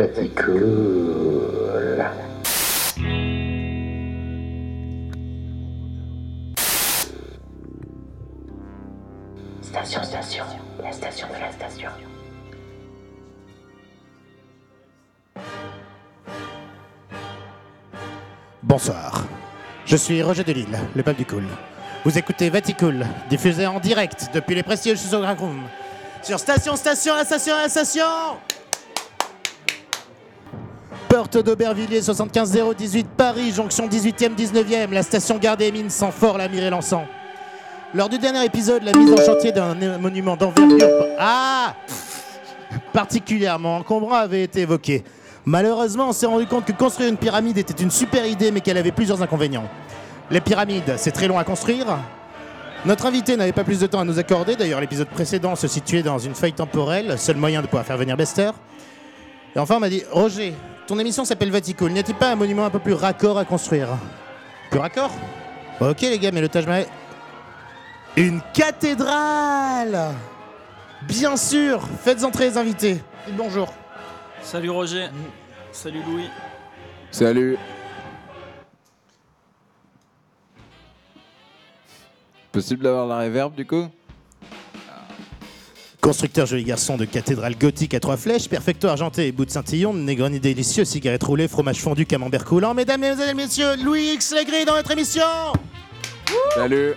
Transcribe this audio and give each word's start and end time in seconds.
Cool. 0.00 2.00
Station, 9.60 10.02
station, 10.02 10.44
la 10.82 10.92
station 10.92 11.28
de 11.28 11.34
la 11.34 11.52
station. 11.52 11.90
Bonsoir. 18.62 19.26
Je 19.84 19.96
suis 19.96 20.22
Roger 20.22 20.44
Delille, 20.44 20.66
le 20.94 21.02
pape 21.02 21.18
du 21.18 21.26
cool. 21.26 21.44
Vous 22.06 22.16
écoutez 22.16 22.48
Vaticool, 22.48 23.04
diffusé 23.28 23.66
en 23.66 23.80
direct 23.80 24.30
depuis 24.32 24.54
les 24.54 24.76
Suzuka 24.76 25.34
Room. 25.34 25.60
Sur 26.22 26.38
station, 26.38 26.74
station, 26.76 27.16
la 27.16 27.26
station, 27.26 27.54
la 27.54 27.68
station 27.68 28.06
Porte 31.20 31.36
d'Aubervilliers 31.36 32.00
75018 32.00 33.06
Paris, 33.14 33.52
jonction 33.52 33.86
18e, 33.86 34.34
19e, 34.34 34.90
la 34.90 35.02
station 35.02 35.36
Gare 35.36 35.58
des 35.58 35.70
Mines 35.70 35.90
sans 35.90 36.10
fort 36.10 36.38
la 36.38 36.48
l'encens. 36.48 37.04
Lors 37.92 38.08
du 38.08 38.16
dernier 38.16 38.42
épisode, 38.42 38.82
la 38.84 38.94
mise 38.94 39.12
en 39.12 39.22
chantier 39.22 39.52
d'un 39.52 39.74
monument 39.98 40.34
d'envergure 40.38 40.88
ah 41.18 41.74
particulièrement 42.94 43.76
encombrant 43.76 44.14
avait 44.14 44.44
été 44.44 44.60
évoquée. 44.60 45.04
Malheureusement, 45.44 46.08
on 46.08 46.12
s'est 46.12 46.24
rendu 46.24 46.46
compte 46.46 46.64
que 46.64 46.72
construire 46.72 47.10
une 47.10 47.18
pyramide 47.18 47.58
était 47.58 47.82
une 47.82 47.90
super 47.90 48.24
idée, 48.24 48.50
mais 48.50 48.62
qu'elle 48.62 48.78
avait 48.78 48.90
plusieurs 48.90 49.20
inconvénients. 49.20 49.68
Les 50.30 50.40
pyramides, 50.40 50.94
c'est 50.96 51.12
très 51.12 51.28
long 51.28 51.38
à 51.38 51.44
construire. 51.44 51.98
Notre 52.86 53.04
invité 53.04 53.36
n'avait 53.36 53.52
pas 53.52 53.64
plus 53.64 53.80
de 53.80 53.86
temps 53.86 54.00
à 54.00 54.04
nous 54.04 54.18
accorder. 54.18 54.56
D'ailleurs, 54.56 54.80
l'épisode 54.80 55.08
précédent 55.08 55.54
se 55.54 55.68
situait 55.68 56.02
dans 56.02 56.16
une 56.16 56.34
feuille 56.34 56.54
temporelle, 56.54 57.18
seul 57.18 57.36
moyen 57.36 57.60
de 57.60 57.66
pouvoir 57.66 57.84
faire 57.84 57.98
venir 57.98 58.16
Bester. 58.16 58.52
Et 59.54 59.58
enfin, 59.58 59.76
on 59.76 59.80
m'a 59.80 59.90
dit 59.90 60.02
Roger, 60.12 60.54
ton 60.90 60.98
émission 60.98 61.24
s'appelle 61.24 61.52
Vatico. 61.52 61.88
N'y 61.88 62.00
a-t-il 62.00 62.18
pas 62.18 62.32
un 62.32 62.34
monument 62.34 62.64
un 62.64 62.70
peu 62.70 62.80
plus 62.80 62.94
raccord 62.94 63.38
à 63.38 63.44
construire 63.44 63.90
Plus 64.72 64.80
raccord 64.80 65.12
Ok, 65.80 66.00
les 66.00 66.18
gars, 66.18 66.32
mais 66.32 66.40
le 66.40 66.48
Taj 66.48 66.66
Mahal. 66.66 66.86
Une 68.16 68.40
cathédrale 68.52 70.16
Bien 71.02 71.36
sûr 71.36 71.86
Faites 72.02 72.24
entrer 72.24 72.50
les 72.50 72.58
invités. 72.58 73.00
Bonjour. 73.36 73.72
Salut 74.42 74.70
Roger. 74.70 75.10
Salut 75.70 76.02
Louis. 76.04 76.28
Salut. 77.12 77.56
Possible 82.50 82.82
d'avoir 82.82 83.06
la 83.06 83.18
réverb 83.18 83.54
du 83.54 83.64
coup? 83.64 83.86
Constructeur 86.00 86.46
joli 86.46 86.64
garçon 86.64 86.96
de 86.96 87.04
cathédrale 87.04 87.56
gothique 87.58 87.92
à 87.92 88.00
trois 88.00 88.16
flèches, 88.16 88.48
perfecto 88.48 88.88
argenté 88.88 89.26
et 89.26 89.32
bout 89.32 89.44
de 89.44 89.50
Saint-Illon, 89.50 89.92
Negroni 89.92 90.40
délicieux, 90.40 90.86
cigarette 90.86 91.22
roulée, 91.22 91.46
fromage 91.46 91.78
fondu, 91.78 92.06
camembert 92.06 92.46
coulant. 92.46 92.72
Mesdames, 92.72 93.02
Mesdemoiselles, 93.02 93.36
Messieurs, 93.36 93.76
Louis 93.84 94.14
X 94.14 94.32
Legris 94.34 94.64
dans 94.64 94.76
notre 94.76 94.90
émission 94.92 95.22
Salut. 96.54 96.94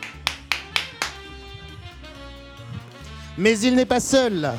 Mais 3.38 3.60
il 3.60 3.76
n'est 3.76 3.86
pas 3.86 4.00
seul. 4.00 4.52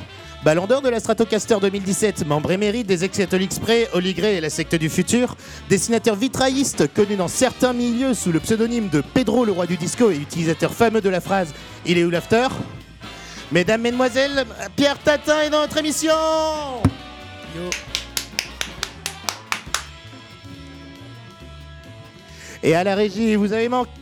Ballon 0.44 0.66
d'or 0.66 0.82
de 0.82 0.90
la 0.90 1.00
Stratocaster 1.00 1.56
2017, 1.58 2.26
membre 2.26 2.50
émérite 2.52 2.86
des 2.86 3.02
ex-catholiques 3.02 3.54
Spray, 3.54 3.88
Oligré 3.94 4.36
et 4.36 4.40
la 4.42 4.50
secte 4.50 4.74
du 4.74 4.90
futur, 4.90 5.36
dessinateur 5.70 6.16
vitrailliste 6.16 6.92
connu 6.92 7.16
dans 7.16 7.28
certains 7.28 7.72
milieux 7.72 8.12
sous 8.12 8.30
le 8.30 8.40
pseudonyme 8.40 8.90
de 8.90 9.00
Pedro 9.00 9.46
le 9.46 9.52
roi 9.52 9.66
du 9.66 9.78
disco 9.78 10.10
et 10.10 10.16
utilisateur 10.16 10.74
fameux 10.74 11.00
de 11.00 11.08
la 11.08 11.22
phrase 11.22 11.54
Il 11.86 11.96
est 11.96 12.04
où 12.04 12.10
l'after? 12.10 12.48
Mesdames, 13.54 13.82
Mesdemoiselles, 13.82 14.44
Pierre 14.74 14.98
Tatin 14.98 15.42
est 15.42 15.48
dans 15.50 15.60
notre 15.60 15.76
émission. 15.76 16.12
Et 22.64 22.74
à 22.74 22.82
la 22.82 22.96
régie, 22.96 23.36
vous 23.36 23.52
avez 23.52 23.68
manqué... 23.68 23.92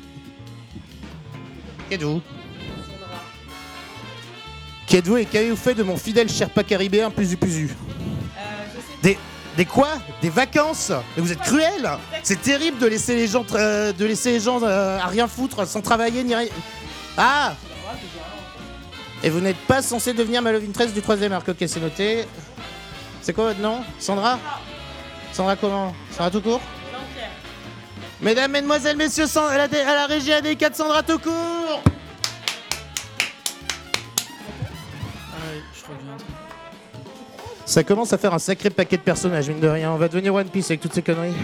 Qui 1.86 1.94
êtes-vous? 1.96 2.22
Qui 4.86 4.96
êtes-vous 4.96 5.18
et 5.18 5.26
qu'avez-vous 5.26 5.56
fait 5.56 5.74
de 5.74 5.82
mon 5.82 5.98
fidèle 5.98 6.30
Sherpa 6.30 6.64
caribéen 6.64 7.10
plus 7.10 7.36
plus 7.36 7.68
Des, 9.02 9.18
des 9.58 9.66
quoi? 9.66 9.98
Des 10.22 10.30
vacances? 10.30 10.92
Mais 11.14 11.22
vous 11.22 11.30
êtes 11.30 11.40
cruel! 11.42 11.90
C'est 12.22 12.40
terrible 12.40 12.78
de 12.78 12.86
laisser 12.86 13.16
les 13.16 13.28
gens, 13.28 13.42
tra- 13.42 13.92
de 13.94 14.04
laisser 14.06 14.32
les 14.32 14.40
gens 14.40 14.62
euh, 14.62 14.98
à 14.98 15.08
rien 15.08 15.28
foutre, 15.28 15.68
sans 15.68 15.82
travailler 15.82 16.24
ni 16.24 16.34
rien. 16.34 16.48
Ah 17.18 17.54
Et 19.22 19.30
vous 19.30 19.40
n'êtes 19.40 19.56
pas 19.68 19.82
censé 19.82 20.12
devenir 20.12 20.42
ma 20.42 20.52
love 20.52 20.64
interest 20.68 20.94
du 20.94 21.02
troisième 21.02 21.32
arc. 21.32 21.48
Ok, 21.48 21.56
c'est 21.66 21.80
noté. 21.80 22.24
C'est 23.20 23.32
quoi 23.32 23.44
votre 23.48 23.60
nom? 23.60 23.82
Sandra? 23.98 24.38
Sandra 25.32 25.56
comment? 25.56 25.94
Sandra 26.10 26.30
tout 26.30 26.40
court? 26.40 26.60
Mesdames, 28.20 28.50
Mesdemoiselles, 28.50 28.96
Messieurs, 28.96 29.26
à 29.36 29.56
la, 29.56 29.64
à 29.64 29.94
la 29.94 30.06
régie 30.06 30.30
AD4 30.30 30.74
Sandra 30.74 31.02
tout 31.02 31.18
court 31.18 31.82
Ah. 35.32 35.92
Ça 37.64 37.84
commence 37.84 38.12
à 38.12 38.18
faire 38.18 38.34
un 38.34 38.38
sacré 38.38 38.70
paquet 38.70 38.96
de 38.96 39.02
personnages, 39.02 39.48
mine 39.48 39.60
de 39.60 39.68
rien. 39.68 39.90
On 39.92 39.96
va 39.96 40.08
devenir 40.08 40.34
One 40.34 40.48
Piece 40.48 40.66
avec 40.66 40.80
toutes 40.80 40.94
ces 40.94 41.02
conneries. 41.02 41.34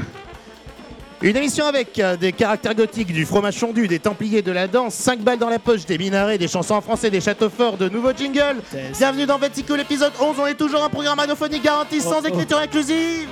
Une 1.21 1.37
émission 1.37 1.67
avec 1.67 1.99
euh, 1.99 2.17
des 2.17 2.31
caractères 2.33 2.77
gothiques, 2.77 3.13
du 3.13 3.27
fromage 3.27 3.57
fondu, 3.59 3.89
des 3.89 3.99
templiers 3.99 4.41
de 4.41 4.53
la 4.53 4.69
danse, 4.69 4.95
5 4.95 5.19
balles 5.21 5.39
dans 5.39 5.49
la 5.49 5.59
poche, 5.59 5.85
des 5.85 5.99
minarets, 5.99 6.39
des 6.39 6.47
chansons 6.47 6.75
en 6.75 6.81
français, 6.81 7.11
des 7.11 7.21
châteaux 7.21 7.51
forts, 7.51 7.77
de 7.77 7.89
nouveaux 7.89 8.13
jingles. 8.13 8.63
Bienvenue 8.97 9.27
dans 9.27 9.37
Vatico, 9.37 9.75
l'épisode 9.75 10.13
11. 10.21 10.37
On 10.39 10.47
est 10.47 10.55
toujours 10.55 10.85
un 10.85 10.89
programme 10.89 11.19
radiophonique 11.19 11.65
garanti 11.65 12.01
sans 12.01 12.19
Oh, 12.21 12.23
oh. 12.23 12.29
écriture 12.29 12.59
inclusive. 12.59 13.29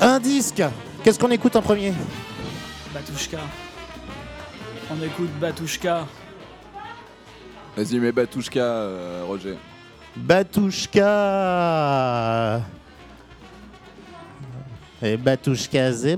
Un 0.00 0.18
disque. 0.18 0.62
Qu'est-ce 1.04 1.18
qu'on 1.18 1.30
écoute 1.30 1.56
en 1.56 1.62
premier? 1.62 1.92
Batushka. 2.94 3.38
On 4.90 5.04
écoute 5.04 5.30
Batushka. 5.38 6.06
Vas-y, 7.76 7.98
mets 7.98 8.12
Batouchka, 8.12 8.60
euh, 8.60 9.24
Roger. 9.26 9.56
Batushka 10.16 11.02
Et 15.00 15.16
Batushka, 15.16 15.92
c'est 15.92 16.16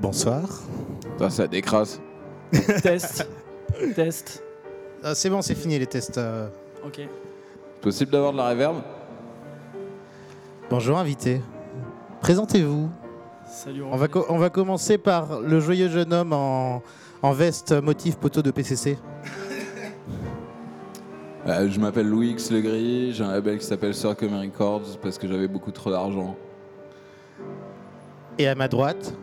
Bonsoir. 0.00 0.42
Ça, 1.18 1.30
ça 1.30 1.46
décrasse. 1.46 2.00
Test. 2.82 3.28
Test. 3.94 4.42
Ah, 5.02 5.14
c'est 5.14 5.30
bon, 5.30 5.42
c'est 5.42 5.54
fini 5.54 5.78
les 5.78 5.86
tests. 5.86 6.18
euh. 6.18 6.48
Ok. 6.84 7.00
Possible 7.80 8.10
d'avoir 8.12 8.32
de 8.32 8.36
la 8.38 8.46
réverb? 8.48 8.76
Bonjour 10.70 10.98
invité. 10.98 11.40
Présentez-vous. 12.20 12.88
Salut 13.46 13.82
On 13.90 13.96
va, 13.96 14.08
co- 14.08 14.24
on 14.28 14.38
va 14.38 14.48
commencer 14.50 14.96
par 14.98 15.40
le 15.40 15.60
joyeux 15.60 15.88
jeune 15.88 16.12
homme 16.12 16.32
en, 16.32 16.82
en 17.22 17.32
veste 17.32 17.72
motif 17.72 18.16
poteau 18.16 18.40
de 18.42 18.50
PCC. 18.50 18.96
Euh, 21.46 21.68
Je 21.70 21.80
m'appelle 21.80 22.06
Louis 22.08 22.30
X 22.30 22.50
Legris, 22.50 23.12
j'ai 23.14 23.24
un 23.24 23.32
label 23.32 23.58
qui 23.58 23.66
s'appelle 23.66 23.94
Circum 23.94 24.34
Records 24.38 24.98
parce 25.02 25.18
que 25.18 25.26
j'avais 25.26 25.48
beaucoup 25.48 25.72
trop 25.72 25.90
d'argent. 25.90 26.36
Et 28.38 28.46
à 28.48 28.54
ma 28.54 28.68
droite, 28.68 29.14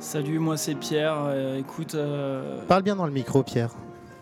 Salut, 0.00 0.38
moi 0.38 0.56
c'est 0.56 0.76
Pierre. 0.76 1.16
Euh, 1.26 1.58
écoute, 1.58 1.94
euh, 1.96 2.60
parle 2.68 2.82
bien 2.84 2.94
dans 2.96 3.04
le 3.04 3.12
micro, 3.12 3.42
Pierre. 3.42 3.70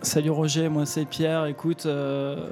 salut 0.01 0.31
Roger, 0.31 0.69
moi 0.71 0.87
c'est 0.87 1.05
Pierre. 1.05 1.45
Écoute, 1.47 1.85
euh, 1.85 2.49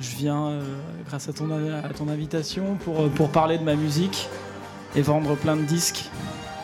je 0.00 0.16
viens 0.16 0.46
euh, 0.48 0.62
grâce 1.08 1.28
à 1.28 1.32
ton, 1.32 1.48
à 1.52 1.88
ton 1.90 2.08
invitation 2.08 2.76
pour, 2.84 3.08
pour 3.10 3.28
parler 3.30 3.58
de 3.58 3.62
ma 3.62 3.76
musique 3.76 4.28
et 4.96 5.02
vendre 5.02 5.36
plein 5.36 5.56
de 5.56 5.62
disques. 5.62 6.10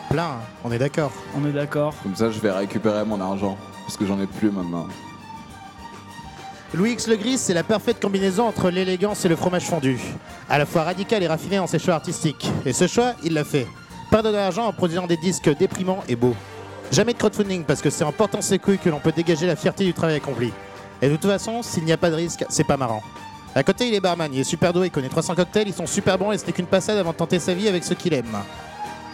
Plein, 0.09 0.31
on 0.65 0.71
est 0.71 0.77
d'accord. 0.79 1.13
On 1.35 1.47
est 1.47 1.53
d'accord 1.53 1.93
Comme 2.03 2.15
ça, 2.15 2.29
je 2.29 2.39
vais 2.41 2.51
récupérer 2.51 3.05
mon 3.05 3.19
argent 3.21 3.57
parce 3.85 3.95
que 3.95 4.05
j'en 4.05 4.19
ai 4.19 4.27
plus 4.27 4.51
maintenant. 4.51 4.85
Louis 6.75 6.93
X 6.93 7.07
Le 7.07 7.17
Gris, 7.17 7.37
c'est 7.37 7.53
la 7.53 7.63
parfaite 7.63 8.01
combinaison 8.01 8.47
entre 8.47 8.71
l'élégance 8.71 9.23
et 9.25 9.29
le 9.29 9.35
fromage 9.35 9.65
fondu. 9.65 9.99
À 10.49 10.57
la 10.57 10.65
fois 10.65 10.81
radical 10.81 11.21
et 11.21 11.27
raffiné 11.27 11.57
dans 11.57 11.67
ses 11.67 11.77
choix 11.77 11.93
artistiques. 11.93 12.49
Et 12.65 12.73
ce 12.73 12.87
choix, 12.87 13.13
il 13.23 13.33
l'a 13.33 13.43
fait. 13.43 13.67
Perdre 14.09 14.31
de 14.31 14.35
l'argent 14.35 14.65
en 14.65 14.73
produisant 14.73 15.05
des 15.05 15.17
disques 15.17 15.55
déprimants 15.55 16.03
et 16.09 16.15
beaux. 16.15 16.35
Jamais 16.91 17.13
de 17.13 17.19
crowdfunding 17.19 17.63
parce 17.63 17.79
que 17.79 17.91
c'est 17.91 18.03
en 18.03 18.11
portant 18.11 18.41
ses 18.41 18.57
couilles 18.57 18.79
que 18.79 18.89
l'on 18.89 18.99
peut 18.99 19.11
dégager 19.11 19.45
la 19.45 19.55
fierté 19.55 19.85
du 19.85 19.93
travail 19.93 20.15
accompli. 20.15 20.51
Et 20.99 21.09
de 21.09 21.15
toute 21.15 21.29
façon, 21.29 21.61
s'il 21.61 21.83
n'y 21.83 21.91
a 21.91 21.97
pas 21.97 22.09
de 22.09 22.15
risque, 22.15 22.43
c'est 22.49 22.63
pas 22.63 22.77
marrant. 22.77 23.03
À 23.53 23.61
côté, 23.61 23.87
il 23.87 23.93
est 23.93 24.01
barman, 24.01 24.33
il 24.33 24.39
est 24.39 24.43
super 24.43 24.73
doué, 24.73 24.87
il 24.87 24.91
connaît 24.91 25.09
300 25.09 25.35
cocktails, 25.35 25.67
ils 25.67 25.75
sont 25.75 25.85
super 25.85 26.17
bons 26.17 26.31
et 26.31 26.39
ce 26.39 26.45
n'est 26.47 26.53
qu'une 26.53 26.65
passade 26.65 26.97
avant 26.97 27.11
de 27.11 27.17
tenter 27.17 27.37
sa 27.37 27.53
vie 27.53 27.67
avec 27.67 27.83
ceux 27.83 27.93
qu'il 27.93 28.15
aime. 28.15 28.35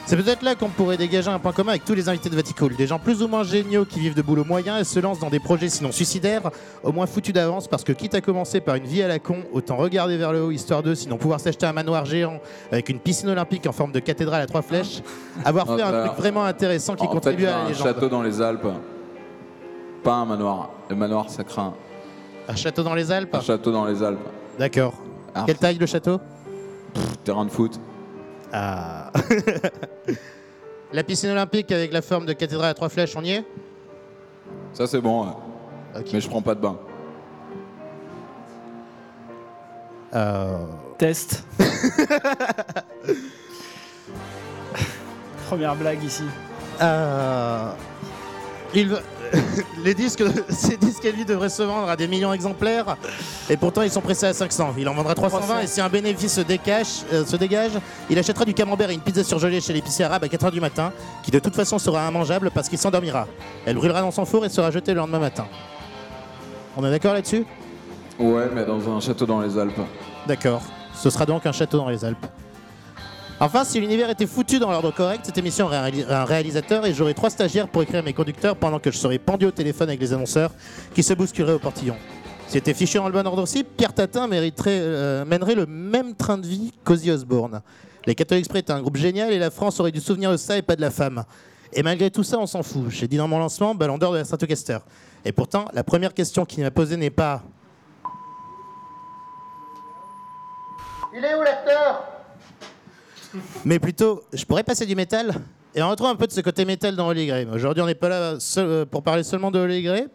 C'est 0.09 0.15
peut-être 0.17 0.41
là 0.41 0.55
qu'on 0.55 0.69
pourrait 0.69 0.97
dégager 0.97 1.29
un 1.29 1.37
point 1.37 1.51
commun 1.51 1.69
avec 1.73 1.85
tous 1.85 1.93
les 1.93 2.09
invités 2.09 2.31
de 2.31 2.35
Vaticool. 2.35 2.75
Des 2.75 2.87
gens 2.87 2.97
plus 2.97 3.21
ou 3.21 3.27
moins 3.27 3.43
géniaux 3.43 3.85
qui 3.85 3.99
vivent 3.99 4.15
de 4.15 4.23
boulot 4.23 4.43
moyen 4.43 4.79
et 4.79 4.83
se 4.83 4.99
lancent 4.99 5.19
dans 5.19 5.29
des 5.29 5.39
projets 5.39 5.69
sinon 5.69 5.91
suicidaires, 5.91 6.49
au 6.81 6.91
moins 6.91 7.05
foutus 7.05 7.31
d'avance 7.31 7.67
parce 7.67 7.83
que 7.83 7.91
quitte 7.91 8.15
à 8.15 8.21
commencer 8.21 8.59
par 8.59 8.73
une 8.73 8.85
vie 8.85 9.03
à 9.03 9.07
la 9.07 9.19
con, 9.19 9.43
autant 9.53 9.75
regarder 9.77 10.17
vers 10.17 10.33
le 10.33 10.41
haut 10.41 10.49
histoire 10.49 10.81
de 10.81 10.95
sinon 10.95 11.17
pouvoir 11.17 11.39
s'acheter 11.39 11.67
un 11.67 11.73
manoir 11.73 12.05
géant 12.05 12.39
avec 12.71 12.89
une 12.89 12.99
piscine 12.99 13.29
olympique 13.29 13.67
en 13.67 13.71
forme 13.71 13.91
de 13.91 13.99
cathédrale 13.99 14.41
à 14.41 14.47
trois 14.47 14.63
flèches, 14.63 15.03
avoir 15.45 15.67
fait 15.67 15.83
un 15.83 15.93
Ah, 15.93 16.07
truc 16.07 16.17
vraiment 16.17 16.43
intéressant 16.43 16.95
qui 16.95 17.03
en 17.05 17.09
contribue 17.09 17.45
à 17.45 17.51
la 17.51 17.57
un 17.59 17.67
légende. 17.67 17.85
château 17.85 18.09
dans 18.09 18.23
les 18.23 18.41
Alpes. 18.41 18.65
Pas 20.03 20.13
un 20.15 20.25
manoir. 20.25 20.71
Le 20.89 20.95
manoir, 20.95 21.29
ça 21.29 21.43
craint. 21.43 21.75
Un 22.47 22.55
château 22.55 22.81
dans 22.81 22.95
les 22.95 23.11
Alpes 23.11 23.35
Un 23.35 23.41
château 23.41 23.71
dans 23.71 23.85
les 23.85 24.01
Alpes. 24.01 24.27
D'accord. 24.57 24.95
Ah. 25.35 25.43
Quelle 25.45 25.59
taille 25.59 25.77
le 25.77 25.85
château? 25.85 26.19
Terrain 27.23 27.45
de 27.45 27.51
foot. 27.51 27.79
Ah. 28.51 29.11
la 30.93 31.03
piscine 31.03 31.29
olympique 31.31 31.71
avec 31.71 31.91
la 31.93 32.01
forme 32.01 32.25
de 32.25 32.33
cathédrale 32.33 32.69
à 32.71 32.73
trois 32.73 32.89
flèches, 32.89 33.15
on 33.15 33.23
y 33.23 33.31
est? 33.31 33.45
Ça, 34.73 34.87
c'est 34.87 35.01
bon. 35.01 35.25
ouais. 35.25 35.31
Ok. 35.97 36.07
Mais 36.13 36.21
je 36.21 36.29
prends 36.29 36.41
pas 36.41 36.55
de 36.55 36.61
bain. 36.61 36.77
Euh, 40.15 40.57
Test. 40.97 41.43
Première 45.47 45.75
blague 45.75 46.03
ici. 46.03 46.23
Euh, 46.81 47.71
il 48.73 48.87
veut- 48.89 49.01
les 49.83 49.93
disques, 49.93 50.23
ces 50.49 50.77
disques 50.77 51.05
à 51.05 51.11
lui 51.11 51.25
devraient 51.25 51.49
se 51.49 51.63
vendre 51.63 51.89
à 51.89 51.95
des 51.95 52.07
millions 52.07 52.31
d'exemplaires 52.31 52.97
et 53.49 53.57
pourtant 53.57 53.81
ils 53.81 53.91
sont 53.91 54.01
pressés 54.01 54.27
à 54.27 54.33
500. 54.33 54.75
Il 54.77 54.87
en 54.89 54.93
vendra 54.93 55.15
320 55.15 55.45
300. 55.45 55.63
et 55.63 55.67
si 55.67 55.81
un 55.81 55.89
bénéfice 55.89 56.33
se, 56.35 56.41
décache, 56.41 57.03
euh, 57.13 57.25
se 57.25 57.35
dégage, 57.35 57.71
il 58.09 58.17
achètera 58.17 58.45
du 58.45 58.53
camembert 58.53 58.89
et 58.89 58.93
une 58.93 59.01
pizza 59.01 59.23
surgelée 59.23 59.61
chez 59.61 59.73
l'épicier 59.73 60.05
arabe 60.05 60.23
à 60.23 60.27
4h 60.27 60.51
du 60.51 60.61
matin 60.61 60.91
qui 61.23 61.31
de 61.31 61.39
toute 61.39 61.55
façon 61.55 61.79
sera 61.79 62.07
immangeable 62.07 62.51
parce 62.51 62.69
qu'il 62.69 62.77
s'endormira. 62.77 63.27
Elle 63.65 63.75
brûlera 63.75 64.01
dans 64.01 64.11
son 64.11 64.25
four 64.25 64.45
et 64.45 64.49
sera 64.49 64.71
jetée 64.71 64.93
le 64.93 64.99
lendemain 64.99 65.19
matin. 65.19 65.47
On 66.77 66.85
est 66.85 66.91
d'accord 66.91 67.13
là-dessus? 67.13 67.45
Ouais, 68.19 68.49
mais 68.53 68.65
dans 68.65 68.89
un 68.89 68.99
château 68.99 69.25
dans 69.25 69.41
les 69.41 69.57
Alpes. 69.57 69.81
D'accord. 70.27 70.61
Ce 70.93 71.09
sera 71.09 71.25
donc 71.25 71.45
un 71.45 71.51
château 71.51 71.77
dans 71.77 71.89
les 71.89 72.03
Alpes. 72.03 72.25
Enfin, 73.41 73.63
si 73.63 73.79
l'univers 73.79 74.09
était 74.09 74.27
foutu 74.27 74.59
dans 74.59 74.69
l'ordre 74.69 74.91
correct, 74.91 75.21
cette 75.25 75.37
émission 75.37 75.65
aurait 75.67 75.77
un 75.77 75.87
réali- 75.89 76.05
un 76.09 76.25
réalisateur 76.25 76.85
et 76.85 76.93
j'aurais 76.93 77.13
trois 77.13 77.29
stagiaires 77.29 77.69
pour 77.69 77.81
écrire 77.81 78.03
mes 78.03 78.11
conducteurs 78.11 78.57
pendant 78.57 78.79
que 78.79 78.91
je 78.91 78.97
serais 78.97 79.17
pendu 79.17 79.45
au 79.45 79.51
téléphone 79.51 79.87
avec 79.87 80.01
les 80.01 80.11
annonceurs 80.11 80.51
qui 80.93 81.03
se 81.03 81.13
bousculeraient 81.13 81.53
au 81.53 81.59
portillon. 81.59 81.95
Si 82.47 82.53
c'était 82.53 82.73
fichu 82.73 82.97
dans 82.97 83.07
le 83.07 83.13
bon 83.13 83.25
ordre 83.25 83.41
aussi, 83.43 83.63
Pierre 83.63 83.93
Tatin 83.93 84.27
mériterait, 84.27 84.79
euh, 84.81 85.23
mènerait 85.23 85.55
le 85.55 85.65
même 85.65 86.15
train 86.15 86.37
de 86.37 86.45
vie 86.45 86.73
qu'Ozzy 86.83 87.11
Osbourne. 87.11 87.61
Les 88.05 88.13
Catholics 88.13 88.39
Express 88.39 88.61
étaient 88.61 88.73
un 88.73 88.81
groupe 88.81 88.97
génial 88.97 89.31
et 89.31 89.39
la 89.39 89.51
France 89.51 89.79
aurait 89.79 89.91
dû 89.91 90.01
souvenir 90.01 90.31
de 90.31 90.37
ça 90.37 90.57
et 90.57 90.61
pas 90.61 90.75
de 90.75 90.81
la 90.81 90.91
femme. 90.91 91.23
Et 91.71 91.81
malgré 91.81 92.11
tout 92.11 92.23
ça, 92.23 92.39
on 92.39 92.47
s'en 92.47 92.63
fout. 92.63 92.89
J'ai 92.89 93.07
dit 93.07 93.17
dans 93.17 93.27
mon 93.27 93.39
lancement, 93.39 93.73
ballon 93.73 93.97
d'or 93.97 94.11
de 94.13 94.17
la 94.17 94.25
Stratocaster. 94.25 94.79
Et 95.23 95.31
pourtant, 95.31 95.65
la 95.73 95.83
première 95.83 96.13
question 96.13 96.43
qui 96.43 96.59
m'a 96.59 96.71
posée 96.71 96.97
n'est 96.97 97.09
pas 97.09 97.41
Il 101.15 101.23
est 101.23 101.35
où 101.35 101.41
l'acteur? 101.41 102.03
Mais 103.65 103.79
plutôt, 103.79 104.23
je 104.33 104.43
pourrais 104.45 104.63
passer 104.63 104.85
du 104.85 104.95
métal 104.95 105.33
et 105.75 105.81
on 105.83 105.89
retrouve 105.89 106.07
un 106.07 106.15
peu 106.15 106.25
de 106.27 106.31
ce 106.31 106.41
côté 106.41 106.65
métal 106.65 106.95
dans 106.95 107.07
Holy 107.07 107.27
Grail. 107.27 107.47
Aujourd'hui, 107.53 107.83
on 107.83 107.85
n'est 107.85 107.95
pas 107.95 108.09
là 108.09 108.39
seul- 108.39 108.65
euh, 108.67 108.85
pour 108.85 109.03
parler 109.03 109.23
seulement 109.23 109.51
de 109.51 109.59
Holy 109.59 109.83
Grail, 109.83 110.07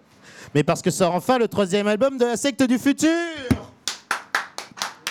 mais 0.55 0.63
parce 0.65 0.83
que 0.83 0.91
sort 0.91 1.15
enfin 1.15 1.39
le 1.39 1.47
troisième 1.49 1.87
album 1.87 2.19
de 2.19 2.25
la 2.25 2.37
secte 2.37 2.63
du 2.65 2.79
futur 2.79 3.11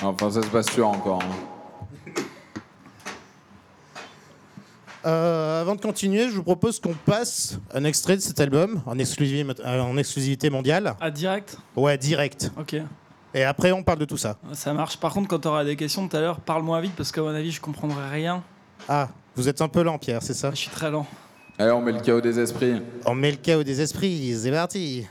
Enfin, 0.02 0.30
ça 0.30 0.42
se 0.42 0.48
passe 0.48 0.70
sûr 0.72 0.88
encore. 0.88 1.22
hein. 1.24 2.22
Euh, 5.06 5.62
Avant 5.62 5.76
de 5.76 5.82
continuer, 5.82 6.30
je 6.30 6.36
vous 6.36 6.44
propose 6.44 6.80
qu'on 6.80 6.94
passe 6.94 7.58
un 7.74 7.84
extrait 7.84 8.16
de 8.16 8.22
cet 8.22 8.40
album 8.40 8.82
en 8.86 8.98
exclusivité, 9.00 9.62
euh, 9.66 9.82
en 9.82 9.98
exclusivité 9.98 10.50
mondiale. 10.50 10.96
Ah, 11.02 11.12
direct? 11.12 11.58
Ouais, 11.76 11.98
direct. 11.98 12.52
Ok, 12.58 12.76
Et 13.34 13.44
après, 13.44 13.72
on 13.72 13.84
parle 13.84 14.00
de 14.00 14.06
tout 14.06 14.18
ça. 14.18 14.38
ça 14.54 14.74
marche. 14.74 14.98
Par 14.98 15.14
contre, 15.14 15.28
quand 15.28 15.40
tu 15.40 15.48
auras 15.48 15.64
des 15.64 15.76
questions 15.76 16.08
tout 16.08 16.16
à 16.16 16.20
l'heure, 16.20 16.40
parle-moi 16.40 16.80
vite 16.82 16.94
parce 16.96 17.12
qu'à 17.12 17.22
mon 17.22 17.34
avis, 17.34 17.52
je 17.52 17.62
comprendrai 17.62 18.10
rien. 18.10 18.44
Ah, 18.88 19.10
vous 19.36 19.50
êtes 19.50 19.62
un 19.62 19.68
peu 19.68 19.82
lent, 19.82 19.98
Pierre, 19.98 20.22
c'est 20.22 20.34
ça 20.34 20.52
Je 20.52 20.58
suis 20.58 20.70
très 20.70 20.92
lent. 20.92 21.08
Allez, 21.58 21.72
on 21.72 21.82
met 21.82 21.92
le 21.92 22.00
chaos 22.00 22.22
des 22.22 22.40
esprits. 22.40 22.82
On 23.06 23.16
met 23.16 23.32
le 23.32 23.38
chaos 23.38 23.64
des 23.64 23.82
esprits, 23.82 24.36
c'est 24.36 24.52
parti 24.52 25.08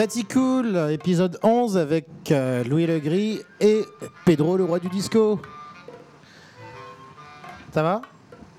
Vaticool, 0.00 0.90
épisode 0.92 1.38
11 1.42 1.78
avec 1.78 2.04
euh, 2.30 2.62
Louis 2.64 2.86
Legris 2.86 3.40
et 3.60 3.82
Pedro, 4.26 4.58
le 4.58 4.64
roi 4.64 4.78
du 4.78 4.90
disco. 4.90 5.40
Ça 7.72 7.82
va? 7.82 8.02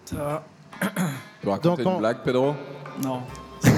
Ça 0.05 0.15
va 0.15 0.43
Tu 0.81 1.45
veux 1.45 1.51
raconter 1.51 1.83
Donc, 1.83 1.91
on- 1.91 1.93
une 1.93 1.99
blague, 1.99 2.17
Pedro? 2.25 2.55
Non. 3.03 3.21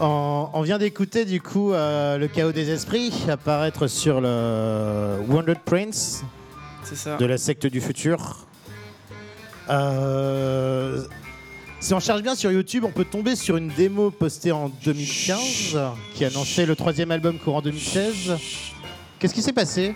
on, 0.00 0.48
on 0.52 0.62
vient 0.62 0.78
d'écouter 0.78 1.24
du 1.24 1.40
coup 1.40 1.72
euh, 1.72 2.18
le 2.18 2.26
chaos 2.26 2.50
des 2.50 2.68
esprits 2.70 3.12
apparaître 3.30 3.86
sur 3.86 4.20
le 4.20 5.18
Wounded 5.28 5.60
Prince 5.64 6.24
ça. 6.92 7.16
de 7.18 7.24
la 7.24 7.38
secte 7.38 7.68
du 7.68 7.80
futur. 7.80 8.48
Euh, 9.70 11.04
si 11.82 11.92
on 11.94 12.00
cherche 12.00 12.22
bien 12.22 12.34
sur 12.36 12.50
YouTube, 12.52 12.84
on 12.86 12.90
peut 12.92 13.04
tomber 13.04 13.34
sur 13.36 13.56
une 13.56 13.68
démo 13.68 14.10
postée 14.10 14.52
en 14.52 14.68
2015 14.84 15.78
qui 16.14 16.24
annonçait 16.24 16.64
le 16.64 16.76
troisième 16.76 17.10
album 17.10 17.38
courant 17.38 17.60
2016. 17.60 18.38
Qu'est-ce 19.18 19.34
qui 19.34 19.42
s'est 19.42 19.52
passé? 19.52 19.94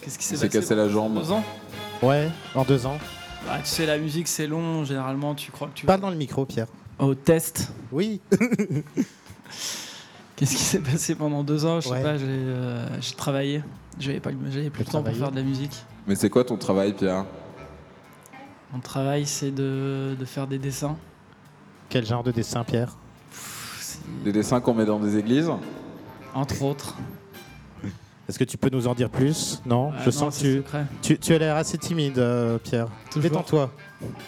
Qu'est-ce 0.00 0.18
qui 0.18 0.24
s'est 0.24 0.34
passé 0.36 0.48
cassé 0.48 0.74
la 0.74 0.88
jambe. 0.88 1.18
Deux 1.18 1.30
ans? 1.30 1.44
Ouais, 2.02 2.28
en 2.54 2.64
deux 2.64 2.86
ans. 2.86 2.98
Ah, 3.48 3.58
Tu 3.62 3.68
sais, 3.68 3.86
la 3.86 3.98
musique 3.98 4.26
c'est 4.28 4.46
long. 4.46 4.84
Généralement, 4.84 5.34
tu 5.34 5.52
crois 5.52 5.68
que 5.68 5.74
tu 5.74 5.84
Parle 5.86 6.00
dans 6.00 6.10
le 6.10 6.16
micro, 6.16 6.46
Pierre. 6.46 6.66
Au 6.98 7.14
test. 7.14 7.72
Oui. 7.90 8.20
Qu'est-ce 10.36 10.56
qui 10.56 10.62
s'est 10.62 10.78
passé 10.80 11.14
pendant 11.14 11.44
deux 11.44 11.64
ans? 11.66 11.80
Je 11.80 11.88
sais 11.88 11.92
Ouais. 11.94 12.02
pas, 12.02 12.16
j'ai 12.16 12.24
euh, 12.28 12.86
j'ai 13.00 13.14
travaillé. 13.14 13.62
J'avais 14.00 14.20
pas, 14.20 14.30
j'avais 14.50 14.70
plus 14.70 14.84
le 14.84 14.90
temps 14.90 15.02
pour 15.02 15.14
faire 15.14 15.30
de 15.30 15.36
la 15.36 15.42
musique. 15.42 15.72
Mais 16.06 16.14
c'est 16.14 16.30
quoi 16.30 16.44
ton 16.44 16.56
travail, 16.56 16.94
Pierre? 16.94 17.26
Mon 18.72 18.80
travail, 18.80 19.26
c'est 19.26 19.50
de, 19.50 20.16
de 20.18 20.24
faire 20.24 20.46
des 20.46 20.58
dessins. 20.58 20.96
Quel 21.90 22.06
genre 22.06 22.22
de 22.22 22.30
dessin, 22.30 22.64
Pierre 22.64 22.96
Des 24.24 24.32
dessins 24.32 24.60
qu'on 24.60 24.72
met 24.72 24.86
dans 24.86 24.98
des 24.98 25.18
églises 25.18 25.50
Entre 26.34 26.62
autres. 26.62 26.96
Est-ce 28.28 28.38
que 28.38 28.44
tu 28.44 28.56
peux 28.56 28.70
nous 28.70 28.86
en 28.86 28.94
dire 28.94 29.10
plus? 29.10 29.60
Non, 29.66 29.92
je 30.00 30.06
non, 30.06 30.10
sens 30.10 30.38
que 30.38 30.60
tu, 30.60 30.64
tu, 31.02 31.18
tu 31.18 31.34
as 31.34 31.38
l'air 31.38 31.56
assez 31.56 31.76
timide, 31.76 32.18
euh, 32.18 32.56
Pierre. 32.56 32.88
Détends-toi. 33.14 33.70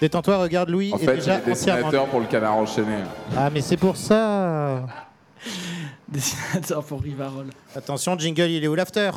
Détends-toi, 0.00 0.37
regarde 0.37 0.68
Louis 0.68 0.92
En 0.92 0.98
est 0.98 1.04
fait, 1.04 1.14
déjà 1.16 1.40
dessinateur 1.40 2.07
pour 2.07 2.20
le 2.20 2.26
canard 2.26 2.57
enchaîné. 2.57 2.98
Ah, 3.35 3.48
mais 3.50 3.62
c'est 3.62 3.78
pour 3.78 3.96
ça 3.96 4.87
Dessinateur 6.09 6.85
pour 6.85 7.00
Rivarol. 7.00 7.46
Attention, 7.74 8.18
jingle, 8.18 8.50
il 8.50 8.62
est 8.62 8.68
où 8.68 8.74
l'after? 8.74 9.11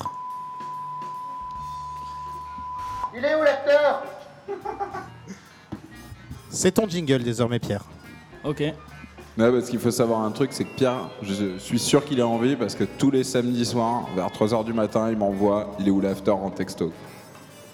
C'est 6.58 6.72
ton 6.72 6.88
jingle 6.90 7.22
désormais, 7.22 7.60
Pierre. 7.60 7.84
Ok. 8.44 8.62
Ouais, 8.62 8.74
parce 9.52 9.70
qu'il 9.70 9.78
faut 9.78 9.92
savoir 9.92 10.22
un 10.22 10.32
truc, 10.32 10.50
c'est 10.52 10.64
que 10.64 10.76
Pierre, 10.76 11.10
je 11.22 11.60
suis 11.60 11.78
sûr 11.78 12.04
qu'il 12.04 12.20
a 12.20 12.26
envie 12.28 12.56
parce 12.56 12.74
que 12.74 12.84
tous 12.84 13.12
les 13.12 13.24
samedis 13.24 13.66
soirs, 13.68 14.08
vers 14.16 14.30
3h 14.30 14.66
du 14.66 14.74
matin, 14.74 15.12
il 15.12 15.18
m'envoie 15.18 15.76
il 15.80 15.88
est 15.88 15.92
où 15.92 16.02
l'after 16.02 16.32
en 16.32 16.50
texto. 16.50 16.92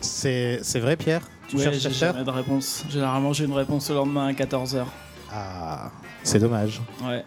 C'est 0.02 0.60
c'est 0.63 0.82
vrai, 0.82 0.98
Pierre? 0.98 1.22
Tu 1.48 1.56
Ouais, 1.56 1.63
cherches 1.63 1.78
j'ai 1.78 1.89
jamais 1.91 2.26
de 2.26 2.30
réponse. 2.30 2.84
Généralement, 2.89 3.32
j'ai 3.32 3.46
une 3.46 3.54
réponse 3.54 3.89
le 3.89 3.96
lendemain 3.96 4.28
à 4.28 4.34
14h. 4.34 4.84
Ah, 5.32 5.89
c'est 6.22 6.39
dommage. 6.39 6.82
Ouais. 7.06 7.24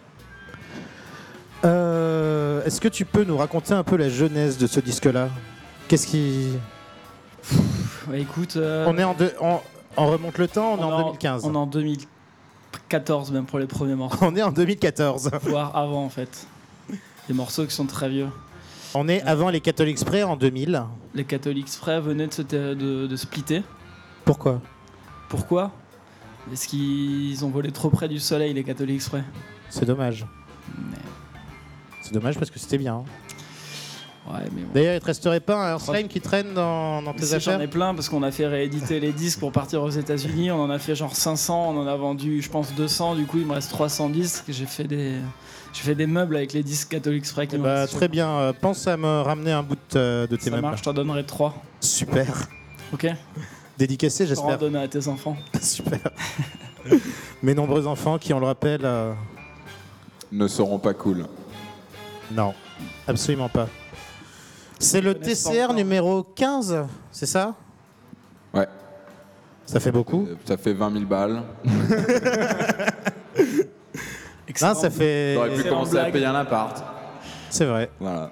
Euh, 1.65 2.63
Est-ce 2.65 2.79
que 2.79 2.87
tu 2.87 3.03
peux 3.03 3.23
nous 3.23 3.37
raconter 3.37 3.73
un 3.73 3.83
peu 3.83 3.97
la 3.97 4.09
jeunesse 4.09 4.59
de 4.59 4.67
ce 4.67 4.79
disque-là? 4.79 5.29
Qu'est-ce 5.87 6.05
qui... 6.05 6.49
Ouais, 8.07 8.21
écoute. 8.21 8.57
euh, 8.57 8.85
On 8.87 8.95
est 8.99 9.03
en 9.03 9.15
deux... 9.15 9.31
On, 9.41 9.59
on 9.97 10.07
remonte 10.07 10.37
le 10.37 10.47
temps, 10.47 10.73
on, 10.73 10.77
est 10.79 10.83
en 10.83 10.99
est 10.99 11.03
2015. 11.03 11.45
On 11.45 11.53
est 11.53 11.57
en 11.57 11.65
2014 11.67 13.31
même 13.31 13.45
pour 13.45 13.59
les 13.59 13.67
premiers 13.67 13.95
morceaux. 13.95 14.17
On 14.21 14.35
est 14.35 14.41
en 14.43 14.51
2014. 14.51 15.31
Voire 15.43 15.75
avant 15.75 16.03
en 16.05 16.09
fait. 16.09 16.47
Des 17.27 17.33
morceaux 17.33 17.65
qui 17.65 17.73
sont 17.75 17.85
très 17.85 18.09
vieux. 18.09 18.27
On 18.93 19.07
est 19.09 19.21
avant 19.23 19.49
les 19.49 19.59
Catholic 19.59 19.97
Spray 19.97 20.23
en 20.23 20.37
2000. 20.37 20.81
Les 21.13 21.25
catholiques 21.25 21.67
frais 21.69 21.99
venaient 21.99 22.27
de, 22.27 22.33
se 22.33 22.41
ta- 22.41 22.73
de, 22.75 23.05
de 23.07 23.15
splitter. 23.17 23.63
Pourquoi? 24.23 24.61
Pourquoi? 25.29 25.71
Parce 26.47 26.65
qu'ils 26.65 27.43
ont 27.43 27.49
volé 27.49 27.71
trop 27.71 27.89
près 27.89 28.07
du 28.07 28.19
soleil, 28.19 28.53
les 28.53 28.63
catholiques 28.63 29.01
frais. 29.01 29.23
C'est 29.69 29.85
dommage. 29.85 30.25
Mais- 30.77 30.97
C'est 32.01 32.13
dommage 32.13 32.37
parce 32.39 32.49
que 32.49 32.59
c'était 32.59 32.77
bien. 32.77 32.95
hein. 32.95 33.03
Ouais, 34.29 34.39
mais 34.53 34.61
bon. 34.63 34.67
D'ailleurs, 34.73 34.95
il 34.95 34.99
te 34.99 35.05
resterait 35.05 35.39
pas 35.39 35.73
un 35.73 35.79
slime 35.79 36.07
qui 36.09 36.19
traîne 36.19 36.53
dans, 36.53 37.01
dans 37.01 37.13
tes 37.13 37.23
Si, 37.23 37.29
J'en 37.31 37.37
affaires 37.37 37.61
ai 37.61 37.67
plein 37.67 37.93
parce 37.95 38.09
qu'on 38.09 38.23
a 38.23 38.31
fait 38.31 38.45
rééditer 38.47 38.99
les 38.99 39.13
disques 39.13 39.39
pour 39.39 39.51
partir 39.53 39.81
aux 39.81 39.89
États-Unis. 39.89 40.51
On 40.51 40.61
en 40.61 40.69
a 40.69 40.79
fait 40.79 40.95
genre 40.95 41.15
500, 41.15 41.73
on 41.73 41.79
en 41.81 41.87
a 41.87 41.95
vendu, 41.95 42.41
je 42.41 42.49
pense, 42.49 42.73
200. 42.73 43.15
Du 43.15 43.25
coup, 43.25 43.37
il 43.37 43.45
me 43.45 43.53
reste 43.53 43.69
300 43.71 44.09
disques. 44.09 44.43
J'ai 44.49 44.65
fait 44.65 44.83
des, 44.83 45.13
j'ai 45.71 45.81
fait 45.81 45.95
des 45.95 46.07
meubles 46.07 46.35
avec 46.35 46.51
les 46.51 46.61
disques 46.63 46.89
catholiques 46.89 47.25
frais 47.25 47.47
qui 47.47 47.55
Eh 47.55 47.59
bah. 47.59 47.87
Très 47.87 48.09
bien. 48.09 48.27
euh, 48.29 48.53
pense 48.53 48.85
à 48.87 48.97
me 48.97 49.21
ramener 49.21 49.51
un 49.53 49.63
bout 49.63 49.77
euh, 49.95 50.27
de 50.27 50.35
tes 50.35 50.45
Ça 50.45 50.51
meubles. 50.51 50.61
marche, 50.63 50.79
je 50.79 50.83
t'en 50.83 50.93
donnerai 50.93 51.25
3. 51.25 51.55
Super. 51.79 52.47
Ok 52.93 53.07
Dédicacé, 53.77 54.25
Pour 54.25 54.31
en 54.31 54.35
j'espère. 54.49 54.57
donner 54.57 54.79
à 54.79 54.87
tes 54.89 55.07
enfants. 55.07 55.37
Super. 55.61 55.99
Mes 57.43 57.53
nombreux 57.53 57.87
enfants 57.87 58.17
qui, 58.17 58.33
on 58.33 58.39
le 58.39 58.47
rappelle, 58.47 58.81
euh, 58.83 59.13
Ne 60.31 60.47
seront 60.47 60.79
pas 60.79 60.93
cool. 60.93 61.25
non, 62.31 62.53
absolument 63.07 63.47
pas. 63.49 63.67
C'est 64.79 65.01
le 65.01 65.15
TCR 65.15 65.73
numéro 65.73 66.23
15, 66.23 66.85
c'est 67.11 67.25
ça? 67.25 67.55
Ouais. 68.53 68.67
Ça 69.65 69.79
fait 69.79 69.91
beaucoup? 69.91 70.27
Euh, 70.29 70.35
Ça 70.45 70.57
fait 70.57 70.73
20 70.73 70.91
000 70.93 71.05
balles. 71.05 71.41
Non, 73.39 73.43
Excellent. 74.47 74.75
ça 74.75 74.89
fait. 74.89 75.33
J'aurais 75.35 75.53
pu 75.55 75.63
commencer 75.69 75.97
à 75.99 76.05
payer 76.05 76.25
un 76.25 76.33
appart. 76.33 76.81
C'est 77.49 77.65
vrai. 77.65 77.91
Voilà. 77.99 78.31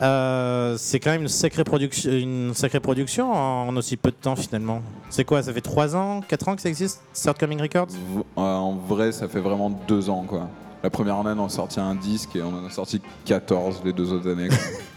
Euh, 0.00 0.76
c'est 0.78 1.00
quand 1.00 1.10
même 1.10 1.22
une 1.22 1.28
sacrée, 1.28 1.64
production, 1.64 2.10
une 2.12 2.54
sacrée 2.54 2.80
production 2.80 3.32
en, 3.32 3.76
aussi 3.76 3.96
peu 3.96 4.10
de 4.10 4.16
temps 4.16 4.36
finalement. 4.36 4.80
C'est 5.10 5.24
quoi? 5.24 5.42
Ça 5.42 5.52
fait 5.52 5.60
3 5.60 5.96
ans, 5.96 6.20
4 6.26 6.48
ans 6.48 6.56
que 6.56 6.62
ça 6.62 6.68
existe 6.68 7.02
Third 7.12 7.36
Coming 7.36 7.60
Records? 7.60 7.88
V- 7.88 8.22
euh, 8.38 8.40
en 8.40 8.72
vrai, 8.76 9.10
ça 9.12 9.28
fait 9.28 9.40
vraiment 9.40 9.70
deux 9.70 10.08
ans, 10.08 10.24
quoi. 10.26 10.48
La 10.82 10.88
première 10.90 11.16
année, 11.16 11.38
on 11.38 11.46
a 11.46 11.50
sorti 11.50 11.80
un 11.80 11.94
disque 11.94 12.36
et 12.36 12.42
on 12.42 12.54
en 12.54 12.64
a 12.66 12.70
sorti 12.70 13.02
14 13.24 13.82
les 13.84 13.92
deux 13.92 14.12
autres 14.12 14.30
années. 14.30 14.48
quoi. 14.48 14.56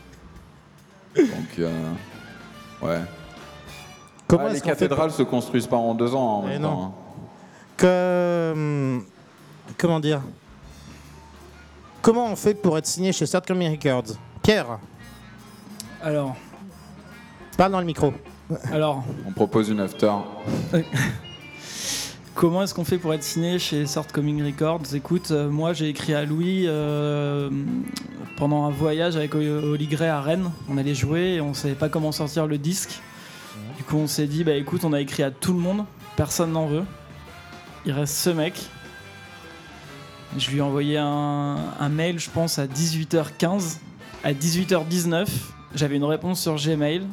Donc, 1.19 1.59
euh, 1.59 1.91
ouais. 2.81 3.01
Comment 4.27 4.43
Ah, 4.45 4.49
les 4.49 4.55
est-ce 4.55 4.63
qu'on 4.63 4.69
fait 4.69 4.75
cathédrales 4.75 5.11
se 5.11 5.23
construisent 5.23 5.67
pas 5.67 5.77
en 5.77 5.93
deux 5.95 6.13
ans. 6.15 6.39
en 6.39 6.43
Eh 6.45 6.49
même 6.51 6.61
non. 6.61 6.69
temps, 6.69 6.83
hein. 6.85 6.91
que, 7.77 8.51
hum, 8.53 9.03
comment 9.77 9.99
dire? 9.99 10.21
Comment 12.01 12.27
on 12.27 12.35
fait 12.35 12.53
pour 12.53 12.77
être 12.77 12.85
signé 12.85 13.11
chez 13.11 13.25
Coming 13.47 13.71
Records? 13.71 14.15
Pierre, 14.41 14.79
Alors, 16.01 16.35
parle 17.57 17.71
dans 17.73 17.79
le 17.79 17.85
micro. 17.85 18.13
alors, 18.71 19.03
On 19.27 19.31
propose 19.31 19.69
une 19.69 19.79
after. 19.81 20.11
Comment 22.39 22.63
est-ce 22.63 22.73
qu'on 22.73 22.85
fait 22.85 22.99
pour 22.99 23.13
être 23.13 23.21
signé 23.21 23.59
chez 23.59 23.85
Sort 23.85 24.07
Coming 24.07 24.41
Records 24.41 24.95
Écoute, 24.95 25.31
euh, 25.31 25.49
moi 25.49 25.73
j'ai 25.73 25.89
écrit 25.89 26.13
à 26.13 26.23
Louis 26.23 26.67
euh, 26.67 27.49
pendant 28.37 28.63
un 28.63 28.69
voyage 28.69 29.17
avec 29.17 29.35
Oli 29.35 29.87
Gray 29.87 30.07
à 30.07 30.21
Rennes. 30.21 30.49
On 30.69 30.77
allait 30.77 30.95
jouer 30.95 31.33
et 31.33 31.41
on 31.41 31.53
savait 31.53 31.75
pas 31.75 31.89
comment 31.89 32.13
sortir 32.13 32.47
le 32.47 32.57
disque. 32.57 33.01
Du 33.75 33.83
coup, 33.83 33.97
on 33.97 34.07
s'est 34.07 34.25
dit, 34.25 34.45
bah 34.45 34.53
écoute, 34.53 34.85
on 34.85 34.93
a 34.93 35.01
écrit 35.01 35.21
à 35.21 35.31
tout 35.31 35.51
le 35.51 35.59
monde, 35.59 35.83
personne 36.15 36.53
n'en 36.53 36.65
veut. 36.65 36.85
Il 37.85 37.91
reste 37.91 38.15
ce 38.15 38.29
mec. 38.29 38.53
Je 40.37 40.49
lui 40.49 40.59
ai 40.59 40.61
envoyé 40.61 40.97
un, 40.97 41.57
un 41.77 41.89
mail, 41.89 42.19
je 42.19 42.29
pense, 42.29 42.57
à 42.57 42.67
18h15. 42.67 43.79
À 44.23 44.31
18h19, 44.31 45.27
j'avais 45.75 45.97
une 45.97 46.05
réponse 46.05 46.41
sur 46.41 46.55
Gmail. 46.55 47.05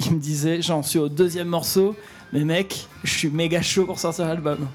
Il 0.00 0.14
me 0.14 0.18
disait, 0.18 0.60
j'en 0.60 0.82
suis 0.82 0.98
au 0.98 1.08
deuxième 1.08 1.46
morceau, 1.46 1.94
mais 2.34 2.44
mec, 2.44 2.88
je 3.04 3.12
suis 3.16 3.30
méga 3.30 3.62
chaud 3.62 3.86
pour 3.86 4.00
sortir 4.00 4.26
l'album. 4.26 4.66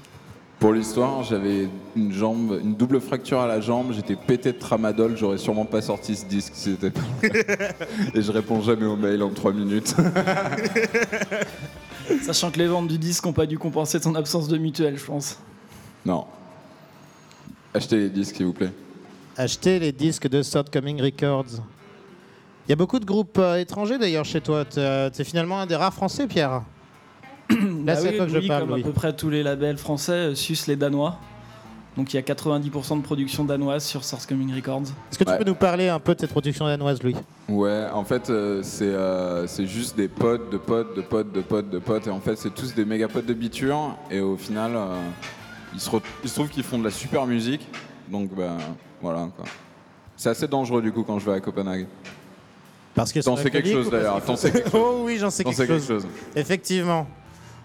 Pour 0.58 0.72
l'histoire, 0.72 1.22
j'avais 1.22 1.68
une 1.94 2.12
jambe, 2.12 2.58
une 2.62 2.74
double 2.74 3.00
fracture 3.00 3.40
à 3.40 3.46
la 3.46 3.60
jambe, 3.60 3.92
j'étais 3.92 4.16
pété 4.16 4.52
de 4.52 4.58
tramadol, 4.58 5.16
j'aurais 5.16 5.38
sûrement 5.38 5.66
pas 5.66 5.82
sorti 5.82 6.16
ce 6.16 6.24
disque 6.24 6.52
si 6.54 6.72
c'était 6.72 6.90
pas. 6.90 7.00
Et 8.14 8.22
je 8.22 8.32
réponds 8.32 8.62
jamais 8.62 8.86
aux 8.86 8.96
mails 8.96 9.22
en 9.22 9.30
3 9.30 9.52
minutes. 9.52 9.94
Sachant 12.22 12.50
que 12.50 12.58
les 12.58 12.66
ventes 12.66 12.88
du 12.88 12.98
disque 12.98 13.24
n'ont 13.24 13.32
pas 13.32 13.46
dû 13.46 13.58
compenser 13.58 14.00
ton 14.00 14.14
absence 14.14 14.48
de 14.48 14.58
mutuelle, 14.58 14.98
je 14.98 15.04
pense. 15.04 15.38
non. 16.04 16.24
Achetez 17.72 17.98
les 17.98 18.10
disques, 18.10 18.36
s'il 18.36 18.46
vous 18.46 18.52
plaît. 18.52 18.72
Achetez 19.36 19.78
les 19.78 19.92
disques 19.92 20.28
de 20.28 20.42
Coming 20.72 21.00
Records. 21.00 21.62
Il 22.66 22.70
y 22.70 22.72
a 22.72 22.76
beaucoup 22.76 22.98
de 22.98 23.04
groupes 23.04 23.38
euh, 23.38 23.58
étrangers 23.58 23.96
d'ailleurs 23.96 24.24
chez 24.24 24.40
toi. 24.40 24.64
T'es 24.64 24.80
euh, 24.80 25.08
t'es 25.08 25.24
finalement 25.24 25.60
un 25.60 25.66
des 25.66 25.76
rares 25.76 25.94
français, 25.94 26.26
Pierre. 26.26 26.62
Là, 27.50 27.56
Bah 27.84 27.96
c'est 27.96 28.16
toi 28.16 28.26
que 28.26 28.40
je 28.40 28.46
parle, 28.48 28.68
comme 28.68 28.78
à 28.78 28.82
peu 28.82 28.92
près 28.92 29.12
tous 29.14 29.30
les 29.30 29.42
labels 29.42 29.76
français, 29.78 30.12
euh, 30.12 30.34
sucent 30.34 30.66
les 30.68 30.76
Danois. 30.76 31.18
Donc 31.96 32.12
il 32.14 32.16
y 32.16 32.18
a 32.20 32.22
90% 32.22 32.98
de 32.98 33.02
production 33.02 33.44
danoise 33.44 33.84
sur 33.84 34.04
Source 34.04 34.24
Coming 34.24 34.54
Records. 34.54 34.82
Est-ce 35.10 35.18
que 35.18 35.24
tu 35.24 35.30
Ouais. 35.30 35.38
peux 35.38 35.44
nous 35.44 35.56
parler 35.56 35.88
un 35.88 35.98
peu 35.98 36.14
de 36.14 36.20
cette 36.20 36.30
production 36.30 36.66
danoise, 36.66 37.02
Louis? 37.02 37.16
Ouais, 37.48 37.86
en 37.92 38.04
fait, 38.04 38.30
euh, 38.30 38.60
c'est 38.62 38.84
euh, 38.84 39.46
c'est 39.48 39.66
juste 39.66 39.96
des 39.96 40.06
potes, 40.06 40.50
de 40.50 40.56
potes, 40.56 40.94
de 40.96 41.00
potes, 41.02 41.32
de 41.32 41.40
potes, 41.40 41.68
de 41.68 41.78
potes. 41.80 42.06
Et 42.06 42.10
en 42.10 42.20
fait, 42.20 42.36
c'est 42.36 42.54
tous 42.54 42.74
des 42.74 42.84
méga 42.84 43.08
potes 43.08 43.26
de 43.26 43.34
biture. 43.34 43.96
Et 44.10 44.20
au 44.20 44.36
final, 44.36 44.72
euh, 44.76 45.00
il, 45.74 45.80
se 45.80 45.90
re- 45.90 46.00
il 46.22 46.28
se 46.28 46.34
trouve 46.36 46.48
qu'ils 46.48 46.62
font 46.62 46.78
de 46.78 46.84
la 46.84 46.90
super 46.92 47.26
musique. 47.26 47.66
Donc, 48.08 48.32
ben, 48.36 48.56
voilà, 49.02 49.28
quoi. 49.36 49.44
C'est 50.16 50.28
assez 50.30 50.46
dangereux, 50.46 50.82
du 50.82 50.92
coup, 50.92 51.02
quand 51.02 51.18
je 51.18 51.26
vais 51.28 51.36
à 51.36 51.40
Copenhague. 51.40 51.86
Parce 52.94 53.12
que 53.12 53.18
T'en 53.20 53.36
sais 53.36 53.50
quelque 53.50 53.68
chose, 53.72 53.90
d'ailleurs. 53.90 54.20
Oh 54.74 55.00
oui, 55.04 55.16
j'en 55.18 55.30
sais 55.30 55.42
quelque, 55.42 55.56
sais 55.56 55.66
quelque 55.66 55.78
chose. 55.84 56.02
chose. 56.02 56.06
Effectivement. 56.36 57.08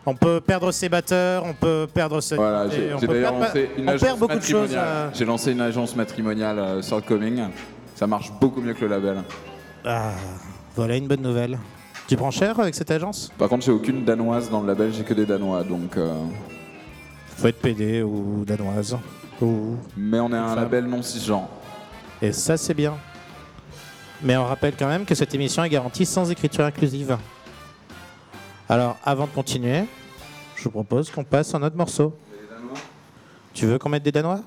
On 0.07 0.13
peut 0.15 0.39
perdre 0.39 0.71
ses 0.71 0.87
batteurs, 0.87 1.43
on 1.45 1.53
peut 1.53 1.87
perdre 1.91 2.21
ses. 2.21 2.35
Voilà, 2.35 2.69
j'ai 2.69 3.07
d'ailleurs 3.07 3.33
lancé 3.39 3.69
une 3.77 3.89
agence 3.89 4.19
matrimoniale. 4.19 4.83
euh. 4.87 5.09
J'ai 5.13 5.25
lancé 5.25 5.51
une 5.51 5.61
agence 5.61 5.95
matrimoniale 5.95 6.59
euh, 6.59 6.81
sur 6.81 7.03
Coming. 7.03 7.43
Ça 7.95 8.05
marche 8.05 8.31
beaucoup 8.39 8.61
mieux 8.61 8.73
que 8.73 8.81
le 8.81 8.87
label. 8.91 9.23
Ah, 9.83 10.11
voilà 10.75 10.95
une 10.97 11.07
bonne 11.07 11.21
nouvelle. 11.21 11.57
Tu 12.07 12.15
prends 12.17 12.29
cher 12.29 12.59
avec 12.59 12.75
cette 12.75 12.91
agence? 12.91 13.31
Par 13.37 13.49
contre, 13.49 13.65
j'ai 13.65 13.71
aucune 13.71 14.05
danoise 14.05 14.49
dans 14.51 14.61
le 14.61 14.67
label, 14.67 14.93
j'ai 14.93 15.03
que 15.03 15.13
des 15.15 15.25
danois. 15.25 15.63
Donc, 15.63 15.97
euh, 15.97 16.13
Faut 17.37 17.47
être 17.47 17.59
PD 17.59 18.03
ou 18.03 18.43
danoise. 18.45 18.95
Ou... 19.41 19.75
Mais 19.97 20.19
on 20.19 20.31
est 20.31 20.37
un 20.37 20.49
Femme. 20.49 20.55
label 20.59 20.85
non 20.85 21.01
cisgenre. 21.01 21.49
Et 22.21 22.31
ça, 22.31 22.57
c'est 22.57 22.75
bien. 22.75 22.93
Mais 24.21 24.37
on 24.37 24.45
rappelle 24.45 24.73
quand 24.77 24.87
même 24.87 25.03
que 25.05 25.15
cette 25.15 25.33
émission 25.33 25.63
est 25.63 25.69
garantie 25.69 26.05
sans 26.05 26.29
écriture 26.29 26.63
inclusive. 26.63 27.17
Alors, 28.67 28.97
avant 29.03 29.25
de 29.25 29.31
continuer, 29.31 29.83
je 30.55 30.63
vous 30.63 30.71
propose 30.71 31.09
qu'on 31.11 31.23
passe 31.23 31.53
à 31.53 31.57
un 31.57 31.63
autre 31.63 31.75
morceau. 31.75 32.15
Tu 33.53 33.65
veux 33.65 33.77
qu'on 33.77 33.89
mette 33.89 34.03
des 34.03 34.11
Danois? 34.11 34.41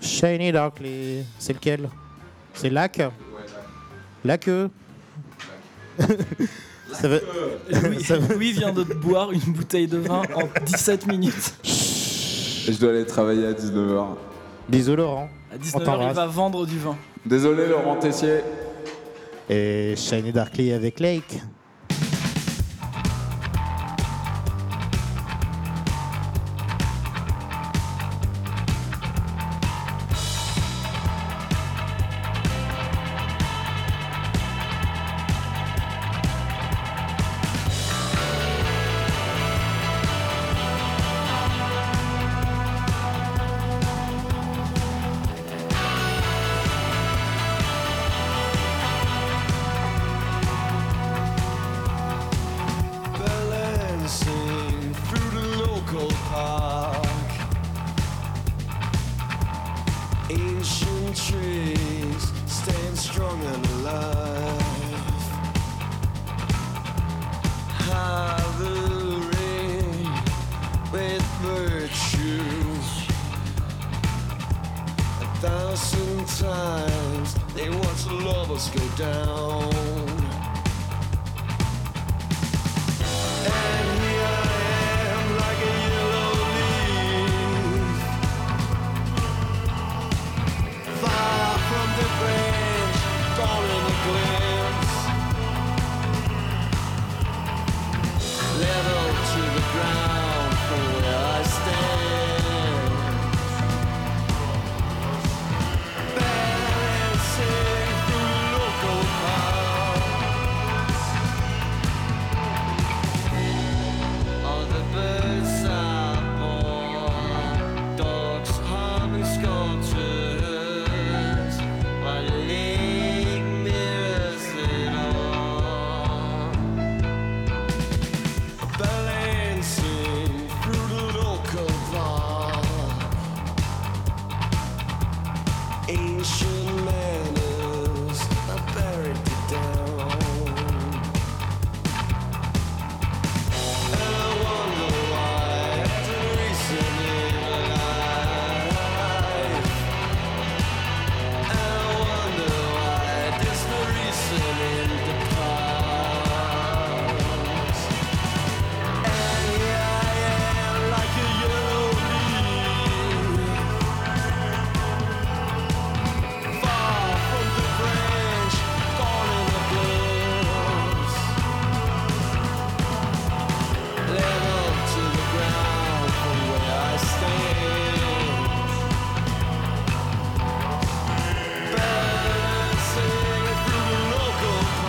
Shiny 0.00 0.52
Darkly. 0.52 1.24
C'est 1.38 1.52
lequel? 1.52 1.88
C'est 2.54 2.70
Lac? 2.70 3.00
Lac 4.24 4.44
Ça 6.92 7.08
veut... 7.08 7.22
Louis, 7.70 8.02
Ça 8.04 8.18
va. 8.18 8.34
Louis 8.34 8.52
vient 8.52 8.72
de 8.72 8.82
boire 8.82 9.30
une 9.32 9.40
bouteille 9.40 9.86
de 9.86 9.98
vin 9.98 10.22
en 10.34 10.42
17 10.64 11.06
minutes. 11.06 11.54
Et 12.66 12.72
je 12.72 12.78
dois 12.80 12.90
aller 12.90 13.06
travailler 13.06 13.46
à 13.46 13.52
19h. 13.52 14.06
Bisous 14.68 14.96
Laurent. 14.96 15.28
À 15.52 15.56
On 15.56 15.58
19h, 15.58 15.80
il 15.80 15.84
t'embrasse. 15.84 16.16
va 16.16 16.26
vendre 16.26 16.66
du 16.66 16.78
vin. 16.78 16.96
Désolé, 17.26 17.66
Laurent 17.68 17.96
Tessier. 17.96 18.40
Et 19.48 19.94
Shiny 19.96 20.32
Darkly 20.32 20.72
avec 20.72 20.98
Lake. 21.00 21.40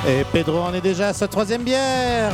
Et 0.07 0.23
Pedro 0.31 0.59
en 0.59 0.73
est 0.73 0.81
déjà 0.81 1.09
à 1.09 1.13
sa 1.13 1.27
troisième 1.27 1.63
bière. 1.63 2.33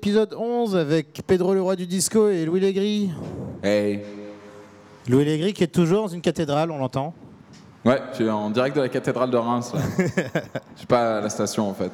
Épisode 0.00 0.32
11 0.32 0.76
avec 0.76 1.20
Pedro 1.26 1.52
le 1.52 1.60
roi 1.60 1.76
du 1.76 1.86
disco 1.86 2.30
et 2.30 2.46
Louis 2.46 2.60
Legris. 2.60 3.10
Hey. 3.62 4.00
Louis 5.06 5.26
Legris 5.26 5.52
qui 5.52 5.62
est 5.62 5.66
toujours 5.66 6.04
dans 6.04 6.08
une 6.08 6.22
cathédrale, 6.22 6.70
on 6.70 6.78
l'entend. 6.78 7.12
Ouais, 7.84 8.00
je 8.12 8.14
suis 8.14 8.30
en 8.30 8.48
direct 8.48 8.74
de 8.76 8.80
la 8.80 8.88
cathédrale 8.88 9.30
de 9.30 9.36
Reims. 9.36 9.74
Je 9.98 10.78
suis 10.78 10.86
pas 10.86 11.18
à 11.18 11.20
la 11.20 11.28
station 11.28 11.68
en 11.68 11.74
fait. 11.74 11.90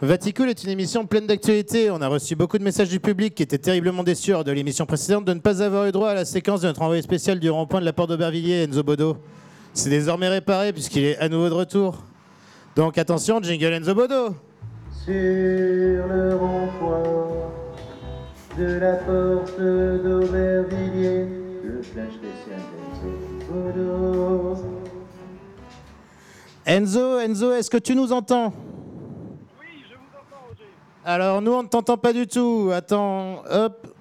Vaticool 0.00 0.48
est 0.48 0.64
une 0.64 0.70
émission 0.70 1.04
pleine 1.04 1.26
d'actualité. 1.26 1.90
On 1.90 2.00
a 2.00 2.08
reçu 2.08 2.34
beaucoup 2.34 2.56
de 2.56 2.64
messages 2.64 2.88
du 2.88 2.98
public 2.98 3.34
qui 3.34 3.42
étaient 3.42 3.58
terriblement 3.58 4.04
déçus 4.04 4.32
de 4.42 4.50
l'émission 4.50 4.86
précédente 4.86 5.26
de 5.26 5.34
ne 5.34 5.40
pas 5.40 5.62
avoir 5.62 5.84
eu 5.84 5.92
droit 5.92 6.08
à 6.08 6.14
la 6.14 6.24
séquence 6.24 6.62
de 6.62 6.68
notre 6.68 6.80
envoyé 6.80 7.02
spécial 7.02 7.38
du 7.40 7.50
rond-point 7.50 7.80
de 7.80 7.84
la 7.84 7.92
porte 7.92 8.08
d'Aubervilliers, 8.08 8.62
Enzo 8.62 8.82
Bodo. 8.82 9.18
C'est 9.74 9.90
désormais 9.90 10.30
réparé 10.30 10.72
puisqu'il 10.72 11.04
est 11.04 11.18
à 11.18 11.28
nouveau 11.28 11.50
de 11.50 11.54
retour. 11.54 12.04
Donc 12.74 12.96
attention, 12.96 13.42
jingle 13.42 13.74
Enzo 13.74 13.94
Bodo 13.94 14.34
Sur 15.02 15.12
le 15.12 16.36
rond-point 16.36 17.02
de 18.56 18.64
la 18.78 18.94
porte 18.94 19.58
d'Aubervilliers, 19.58 21.26
le 21.62 21.82
flash 21.82 22.14
d'Enzo 22.22 23.10
Bodo. 23.50 24.56
Enzo, 26.64 27.18
Enzo, 27.20 27.52
est-ce 27.52 27.68
que 27.68 27.76
tu 27.76 27.94
nous 27.94 28.12
entends? 28.12 28.54
Oui, 29.60 29.66
je 29.82 29.94
vous 29.94 30.00
entends, 30.14 30.48
Roger. 30.48 30.64
Alors 31.04 31.42
nous, 31.42 31.52
on 31.52 31.62
ne 31.62 31.68
t'entend 31.68 31.98
pas 31.98 32.14
du 32.14 32.26
tout. 32.26 32.70
Attends, 32.72 33.42
hop. 33.50 33.94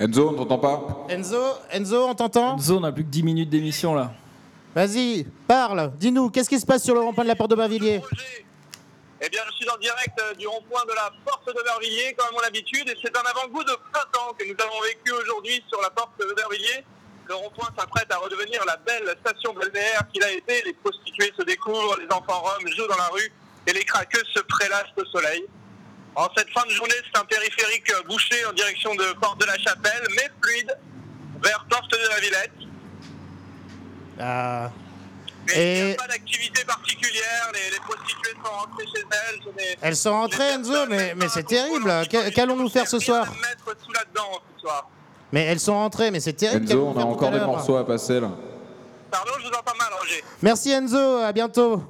Enzo, 0.00 0.30
on 0.30 0.34
t'entend 0.34 0.58
pas? 0.58 1.06
Enzo, 1.10 1.36
Enzo, 1.72 2.08
on 2.08 2.14
t'entend? 2.14 2.56
Enzo, 2.56 2.78
on 2.78 2.84
a 2.84 2.90
plus 2.90 3.04
que 3.04 3.10
10 3.10 3.22
minutes 3.22 3.50
d'émission 3.50 3.94
là. 3.94 4.12
Vas-y, 4.74 5.26
parle, 5.46 5.92
dis-nous, 5.96 6.30
qu'est-ce 6.30 6.48
qui 6.48 6.58
se 6.58 6.66
passe 6.66 6.82
sur 6.82 6.94
le 6.94 7.00
rond-point 7.00 7.22
de 7.24 7.28
la 7.28 7.36
porte 7.36 7.50
d'Aubervilliers? 7.50 7.98
Roger. 7.98 8.46
Eh 9.22 9.28
bien, 9.28 9.42
je 9.50 9.52
suis 9.56 9.68
en 9.68 9.76
direct 9.76 10.18
euh, 10.18 10.34
du 10.34 10.46
rond-point 10.46 10.82
de 10.86 10.94
la 10.94 11.12
porte 11.26 11.44
d'Aubervilliers, 11.46 12.14
comme 12.14 12.28
à 12.28 12.32
mon 12.32 12.40
habitude, 12.40 12.88
et 12.88 12.96
c'est 13.02 13.14
un 13.14 13.20
avant-goût 13.20 13.62
de 13.64 13.76
printemps 13.92 14.32
que 14.38 14.44
nous 14.44 14.56
avons 14.58 14.80
vécu 14.80 15.12
aujourd'hui 15.12 15.62
sur 15.68 15.78
la 15.82 15.90
porte 15.90 16.18
d'Aubervilliers. 16.18 16.86
Le 17.28 17.34
rond-point 17.34 17.68
s'apprête 17.78 18.10
à 18.10 18.16
redevenir 18.16 18.64
la 18.64 18.78
belle 18.78 19.14
station 19.20 19.52
balnéaire 19.52 20.04
qu'il 20.10 20.24
a 20.24 20.30
été. 20.30 20.62
Les 20.64 20.72
prostituées 20.72 21.34
se 21.38 21.42
découvrent, 21.42 21.98
les 22.00 22.06
enfants 22.06 22.40
roms 22.40 22.66
jouent 22.74 22.86
dans 22.86 22.96
la 22.96 23.08
rue, 23.08 23.30
et 23.66 23.72
les 23.74 23.84
craqueux 23.84 24.22
se 24.34 24.40
prélassent 24.40 24.96
au 24.96 25.04
soleil. 25.04 25.44
En 26.16 26.28
cette 26.34 26.48
fin 26.50 26.64
de 26.64 26.70
journée, 26.70 26.94
c'est 27.04 27.20
un 27.20 27.26
périphérique 27.26 27.92
bouché 28.08 28.44
en 28.46 28.54
direction 28.54 28.94
de 28.94 29.12
Porte 29.20 29.38
de 29.38 29.44
la 29.44 29.58
Chapelle, 29.58 30.08
mais 30.16 30.30
fluide, 30.42 30.78
vers 31.42 31.66
Porte 31.68 31.92
de 31.92 32.08
la 32.08 32.20
Villette. 32.20 32.52
Ah, 34.18 34.70
Mais 35.46 35.52
Et- 35.56 35.78
il 35.80 35.86
n'y 35.86 35.92
a 35.92 35.94
pas 35.96 36.06
d'activité 36.08 36.64
particulière, 36.64 37.50
les, 37.54 37.70
les 37.74 37.80
prostituées 37.80 38.34
sont 38.44 38.52
rentrées 38.52 38.84
chez 38.86 39.04
elles. 39.10 39.76
Elles 39.80 39.96
sont 39.96 40.12
rentrées, 40.12 40.50
Enzo, 40.54 40.86
mais, 40.88 41.14
mais 41.16 41.28
c'est 41.28 41.42
terrible. 41.46 41.90
Qu'a- 42.08 42.30
Qu'allons-nous 42.30 42.68
faire 42.68 42.86
ce 42.86 42.98
soir 42.98 43.24
Rien 43.24 43.32
à 43.32 43.48
mettre 43.48 43.82
sous 43.84 43.92
là-dedans 43.92 44.40
ce 44.56 44.60
soir. 44.62 44.88
Mais 45.32 45.44
elles 45.44 45.60
sont 45.60 45.74
rentrées, 45.74 46.10
mais 46.10 46.20
c'est 46.20 46.32
terrible. 46.34 46.64
Enzo, 46.66 46.92
on 46.94 47.00
a 47.00 47.04
encore 47.04 47.30
des 47.30 47.40
morceaux 47.40 47.76
à 47.76 47.86
passer 47.86 48.20
là. 48.20 48.30
Pardon, 49.10 49.30
je 49.38 49.42
vous 49.44 49.48
entends 49.48 49.76
mal, 49.78 49.88
Roger. 50.00 50.22
Merci 50.42 50.70
Enzo, 50.70 51.18
à 51.24 51.32
bientôt 51.32 51.82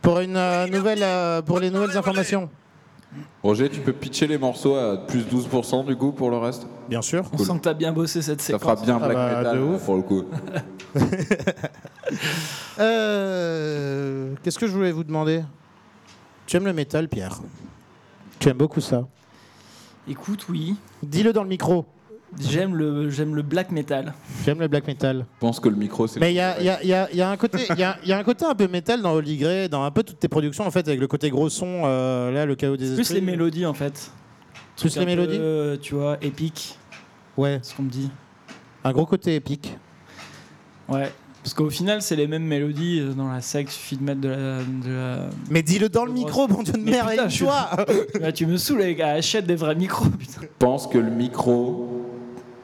pour 0.00 0.18
une 0.20 0.36
euh, 0.36 0.66
nouvelle, 0.66 1.02
euh, 1.02 1.42
pour 1.42 1.60
les 1.60 1.70
nouvelles 1.70 1.96
informations. 1.96 2.50
Roger, 3.42 3.68
tu 3.68 3.80
peux 3.80 3.92
pitcher 3.92 4.26
les 4.26 4.38
morceaux 4.38 4.74
à 4.74 4.96
plus 4.96 5.20
12% 5.24 5.84
du 5.84 5.96
coup 5.96 6.12
pour 6.12 6.30
le 6.30 6.38
reste 6.38 6.66
Bien 6.88 7.02
sûr. 7.02 7.24
On 7.32 7.38
sent 7.38 7.52
que 7.54 7.58
t'as 7.64 7.74
bien 7.74 7.92
bossé 7.92 8.22
cette 8.22 8.40
Ça 8.40 8.46
séquence. 8.54 8.62
fera 8.62 8.76
bien 8.76 8.98
Ah 9.02 9.06
black 9.06 9.16
bah, 9.16 9.36
metal 9.54 9.78
pour 9.84 9.96
le 9.96 10.02
coup. 10.02 10.24
Euh, 12.78 14.34
Qu'est-ce 14.42 14.58
que 14.58 14.66
je 14.66 14.72
voulais 14.72 14.92
vous 14.92 15.04
demander? 15.04 15.42
Tu 16.46 16.56
aimes 16.56 16.64
le 16.66 16.72
métal, 16.72 17.08
Pierre? 17.08 17.38
Tu 18.38 18.48
aimes 18.48 18.56
beaucoup 18.58 18.80
ça 18.80 19.06
Écoute, 20.08 20.46
oui, 20.48 20.74
Dis-le 21.02 21.32
dans 21.32 21.42
le 21.44 21.48
micro. 21.48 21.86
j'aime 22.40 22.74
le, 22.74 23.08
j'aime 23.10 23.36
le 23.36 23.42
black 23.42 23.70
metal. 23.70 24.12
J'aime 24.44 24.58
le 24.58 24.66
black 24.66 24.86
metal? 24.86 25.18
Je 25.36 25.40
pense 25.40 25.60
que 25.60 25.68
le 25.68 25.76
micro 25.76 26.06
c'est. 26.08 26.18
Mais 26.18 26.32
il 26.32 26.36
y 26.36 26.40
a, 26.40 26.58
il 26.58 26.64
y 26.66 26.70
a- 26.70 26.82
il 26.82 26.88
y 26.88 26.92
a- 26.94 27.12
y 27.14 27.20
a 27.20 27.30
un 27.30 27.36
côté, 27.36 27.58
il 27.70 27.78
y 27.78 27.84
a, 27.84 27.96
il 28.02 28.08
y 28.08 28.12
a 28.12 28.18
un 28.18 28.24
côté 28.24 28.44
un 28.44 28.54
peu 28.54 28.66
métal 28.66 29.00
dans 29.00 29.12
Holy 29.12 29.36
Grail, 29.36 29.68
dans 29.68 29.84
un 29.84 29.90
peu 29.92 30.02
toutes 30.02 30.18
tes 30.18 30.28
productions 30.28 30.66
en 30.66 30.70
fait, 30.72 30.88
avec 30.88 30.98
le 30.98 31.06
côté 31.06 31.30
gros 31.30 31.48
son, 31.48 31.82
euh, 31.84 32.32
là, 32.32 32.44
le 32.46 32.56
chaos 32.56 32.76
des 32.76 32.86
Plus 32.94 33.00
esprits. 33.00 33.14
les 33.20 33.20
mélodies 33.20 33.64
en 33.66 33.74
fait. 33.74 34.10
Plus 34.76 34.92
les 34.96 34.98
un 35.02 35.04
peu, 35.04 35.06
mélodies? 35.10 35.36
euh, 35.38 35.76
tu 35.80 35.94
vois, 35.94 36.16
épique, 36.20 36.76
Ouais. 37.36 37.60
ce 37.62 37.74
qu'on 37.76 37.84
me 37.84 37.90
dit. 37.90 38.10
Un 38.82 38.92
gros 38.92 39.06
côté 39.06 39.36
épique. 39.36 39.76
Ouais. 40.88 41.12
Parce 41.42 41.54
qu'au 41.54 41.70
final, 41.70 42.02
c'est 42.02 42.14
les 42.14 42.28
mêmes 42.28 42.44
mélodies 42.44 43.00
euh, 43.00 43.12
dans 43.14 43.26
la 43.30 43.40
secte, 43.40 43.70
il 43.72 43.74
suffit 43.74 43.96
de 43.96 44.04
mettre 44.04 44.20
de 44.20 44.28
la. 44.28 44.36
de 44.62 44.90
la- 44.92 45.30
Mais 45.50 45.62
dis-le 45.62 45.88
dans 45.88 46.04
le 46.04 46.12
micro, 46.12 46.46
bon 46.46 46.62
Dieu 46.62 46.72
de 46.74 46.78
Mais 46.78 46.92
merde, 46.92 47.08
putain, 47.10 47.22
avec 47.24 47.38
toi 47.38 47.70
Ah, 48.22 48.30
tu 48.32 48.46
me 48.46 48.56
saoules 48.56 48.82
avec 48.82 49.00
achète 49.00 49.44
des 49.46 49.56
vrais 49.56 49.74
micros, 49.74 50.08
putain. 50.08 50.40
Je 50.42 50.46
pense 50.58 50.86
que 50.86 50.98
le 50.98 51.10
micro 51.10 52.08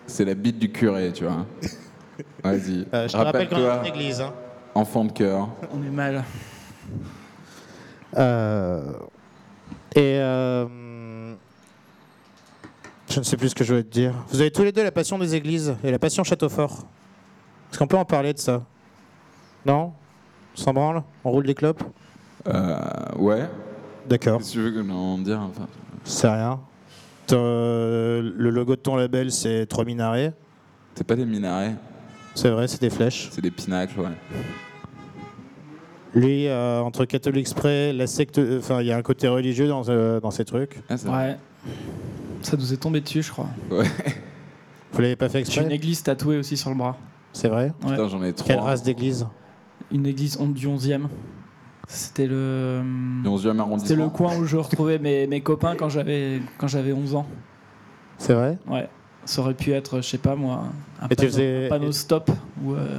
c'est 0.06 0.24
la 0.24 0.34
bite 0.34 0.58
du 0.58 0.70
curé, 0.72 1.12
tu 1.12 1.24
vois. 1.24 1.44
Vas-y. 2.42 2.86
Euh, 2.94 3.06
Je 3.08 3.12
te 3.12 3.16
rappelle 3.18 3.48
qu'on 3.48 3.56
est 3.58 3.70
en 3.70 3.82
église. 3.82 4.20
hein. 4.20 4.32
enfant 4.74 5.04
de 5.04 5.12
cœur. 5.12 5.48
On 5.74 5.82
est 5.82 5.90
mal. 5.90 6.24
Euh, 8.16 8.92
Et 9.96 10.18
euh, 10.20 11.34
je 13.10 13.18
ne 13.18 13.24
sais 13.24 13.36
plus 13.36 13.50
ce 13.50 13.54
que 13.54 13.64
je 13.64 13.72
voulais 13.72 13.82
te 13.84 13.90
dire. 13.92 14.14
Vous 14.30 14.40
avez 14.40 14.50
tous 14.50 14.62
les 14.62 14.72
deux 14.72 14.82
la 14.84 14.92
passion 14.92 15.18
des 15.18 15.34
églises 15.34 15.74
et 15.84 15.90
la 15.90 15.98
passion 15.98 16.22
Châteaufort. 16.24 16.86
Est-ce 17.70 17.78
qu'on 17.78 17.86
peut 17.86 17.96
en 17.96 18.04
parler 18.04 18.32
de 18.32 18.38
ça? 18.38 18.62
Non? 19.66 19.92
Sans 20.54 20.72
branle? 20.72 21.02
On 21.24 21.30
roule 21.30 21.46
des 21.46 21.54
clopes? 21.54 21.82
Euh, 22.46 22.78
ouais. 23.16 23.48
D'accord. 24.08 24.38
Qu'est-ce 24.38 24.50
que 24.50 24.54
tu 24.54 24.60
veux 24.60 24.82
que 24.82 24.90
en 24.90 25.18
dire 25.18 25.40
enfin, 25.40 25.66
C'est 26.04 26.28
rien. 26.28 26.60
Euh, 27.32 28.32
le 28.34 28.50
logo 28.50 28.74
de 28.76 28.80
ton 28.80 28.96
label, 28.96 29.30
c'est 29.30 29.66
trois 29.66 29.84
minarets. 29.84 30.32
C'est 30.94 31.06
pas 31.06 31.14
des 31.14 31.26
minarets, 31.26 31.74
C'est 32.34 32.50
vrai, 32.50 32.66
c'est 32.66 32.80
des 32.80 32.90
flèches. 32.90 33.28
c'est 33.30 33.42
des 33.42 33.50
pinacles, 33.50 34.00
ouais. 34.00 34.08
Lui, 36.14 36.48
euh, 36.48 36.80
entre 36.80 37.04
Catholic 37.04 37.46
Spray, 37.46 37.92
la 37.92 38.06
secte, 38.06 38.40
enfin, 38.58 38.80
il 38.80 38.86
y 38.86 38.92
a 38.92 38.96
un 38.96 39.02
côté 39.02 39.28
religieux 39.28 39.68
dans, 39.68 39.88
euh, 39.88 40.18
dans 40.20 40.30
ces 40.30 40.44
trucs. 40.44 40.80
Ah, 40.88 40.96
c'est 40.96 41.08
Ouais. 41.08 41.36
Ça 42.42 42.56
nous 42.56 42.72
est 42.72 42.78
tombé 42.78 43.00
dessus, 43.00 43.22
je 43.22 43.30
crois. 43.30 43.48
Ouais. 43.70 43.84
Vous 44.92 45.00
l'avez 45.02 45.16
pas 45.16 45.28
fait 45.28 45.44
J'ai 45.44 45.60
une 45.60 45.66
exprès 45.66 45.74
église 45.74 46.02
tatouée 46.02 46.38
aussi 46.38 46.56
sur 46.56 46.70
le 46.70 46.76
bras. 46.76 46.96
C'est 47.32 47.48
vrai 47.48 47.72
Ouais. 47.84 47.90
Putain, 47.90 48.08
j'en 48.08 48.22
ai 48.22 48.32
trois. 48.32 48.46
Quelle 48.46 48.58
race 48.60 48.82
d'église 48.82 49.26
Une 49.92 50.06
église 50.06 50.38
du 50.38 50.66
11e. 50.68 51.08
C'était 51.86 52.26
le. 52.26 52.82
Du 53.22 53.28
11e 53.28 53.78
C'était 53.80 53.94
le 53.96 54.08
coin 54.08 54.36
où 54.36 54.44
je 54.44 54.56
retrouvais 54.56 54.98
mes, 54.98 55.26
mes 55.26 55.40
copains 55.40 55.74
quand 55.76 55.88
j'avais 55.88 56.42
quand 56.58 56.68
j'avais 56.68 56.92
11 56.92 57.14
ans. 57.14 57.26
C'est 58.18 58.34
vrai 58.34 58.58
Ouais. 58.66 58.88
Ça 59.24 59.42
aurait 59.42 59.54
pu 59.54 59.72
être, 59.72 60.00
je 60.00 60.08
sais 60.08 60.18
pas 60.18 60.34
moi, 60.36 60.64
un 61.02 61.06
Et 61.06 61.08
tu 61.10 61.16
panneau, 61.16 61.28
faisais- 61.28 61.66
un 61.66 61.68
panneau 61.68 61.92
stop 61.92 62.30
ou, 62.64 62.72
euh, 62.74 62.98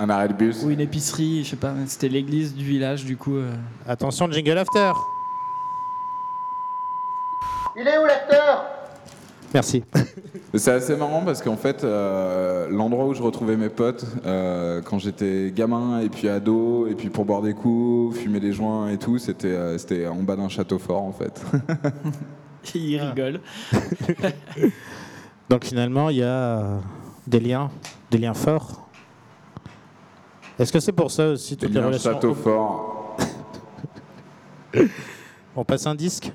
Un 0.00 0.10
arrêt 0.10 0.28
de 0.28 0.32
bus. 0.32 0.62
ou 0.64 0.70
une 0.70 0.80
épicerie, 0.80 1.44
je 1.44 1.50
sais 1.50 1.56
pas. 1.56 1.72
C'était 1.86 2.08
l'église 2.08 2.54
du 2.54 2.64
village, 2.64 3.04
du 3.04 3.16
coup. 3.16 3.36
euh. 3.36 3.52
Attention, 3.86 4.30
jingle 4.30 4.58
after 4.58 4.92
Il 7.76 7.86
est 7.86 7.98
où 7.98 8.04
l'acteur? 8.06 8.64
Merci. 9.54 9.82
C'est 10.54 10.72
assez 10.72 10.96
marrant 10.96 11.22
parce 11.24 11.42
qu'en 11.42 11.56
fait, 11.56 11.84
euh, 11.84 12.68
l'endroit 12.70 13.06
où 13.06 13.14
je 13.14 13.22
retrouvais 13.22 13.56
mes 13.56 13.68
potes 13.68 14.04
euh, 14.26 14.80
quand 14.82 14.98
j'étais 14.98 15.52
gamin 15.54 16.00
et 16.00 16.08
puis 16.08 16.28
ado, 16.28 16.86
et 16.86 16.94
puis 16.94 17.10
pour 17.10 17.24
boire 17.24 17.42
des 17.42 17.54
coups, 17.54 18.18
fumer 18.18 18.40
des 18.40 18.52
joints 18.52 18.88
et 18.88 18.98
tout, 18.98 19.18
c'était 19.18 19.48
euh, 19.48 19.76
c'était 19.78 20.06
en 20.06 20.22
bas 20.22 20.36
d'un 20.36 20.48
château 20.48 20.78
fort 20.78 21.02
en 21.02 21.12
fait. 21.12 21.42
Il 22.74 22.98
rigole. 23.00 23.40
Donc 25.48 25.64
finalement, 25.64 26.10
il 26.10 26.16
y 26.18 26.22
a 26.22 26.80
des 27.26 27.40
liens, 27.40 27.70
des 28.10 28.18
liens 28.18 28.34
forts. 28.34 28.88
Est-ce 30.58 30.72
que 30.72 30.80
c'est 30.80 30.92
pour 30.92 31.10
ça 31.10 31.28
aussi 31.28 31.56
toutes 31.56 31.68
les 31.68 31.74
bien 31.74 31.82
un 31.84 31.86
relations 31.86 32.12
château 32.12 32.34
fort. 32.34 33.16
On 35.56 35.64
passe 35.64 35.86
un 35.86 35.94
disque? 35.94 36.32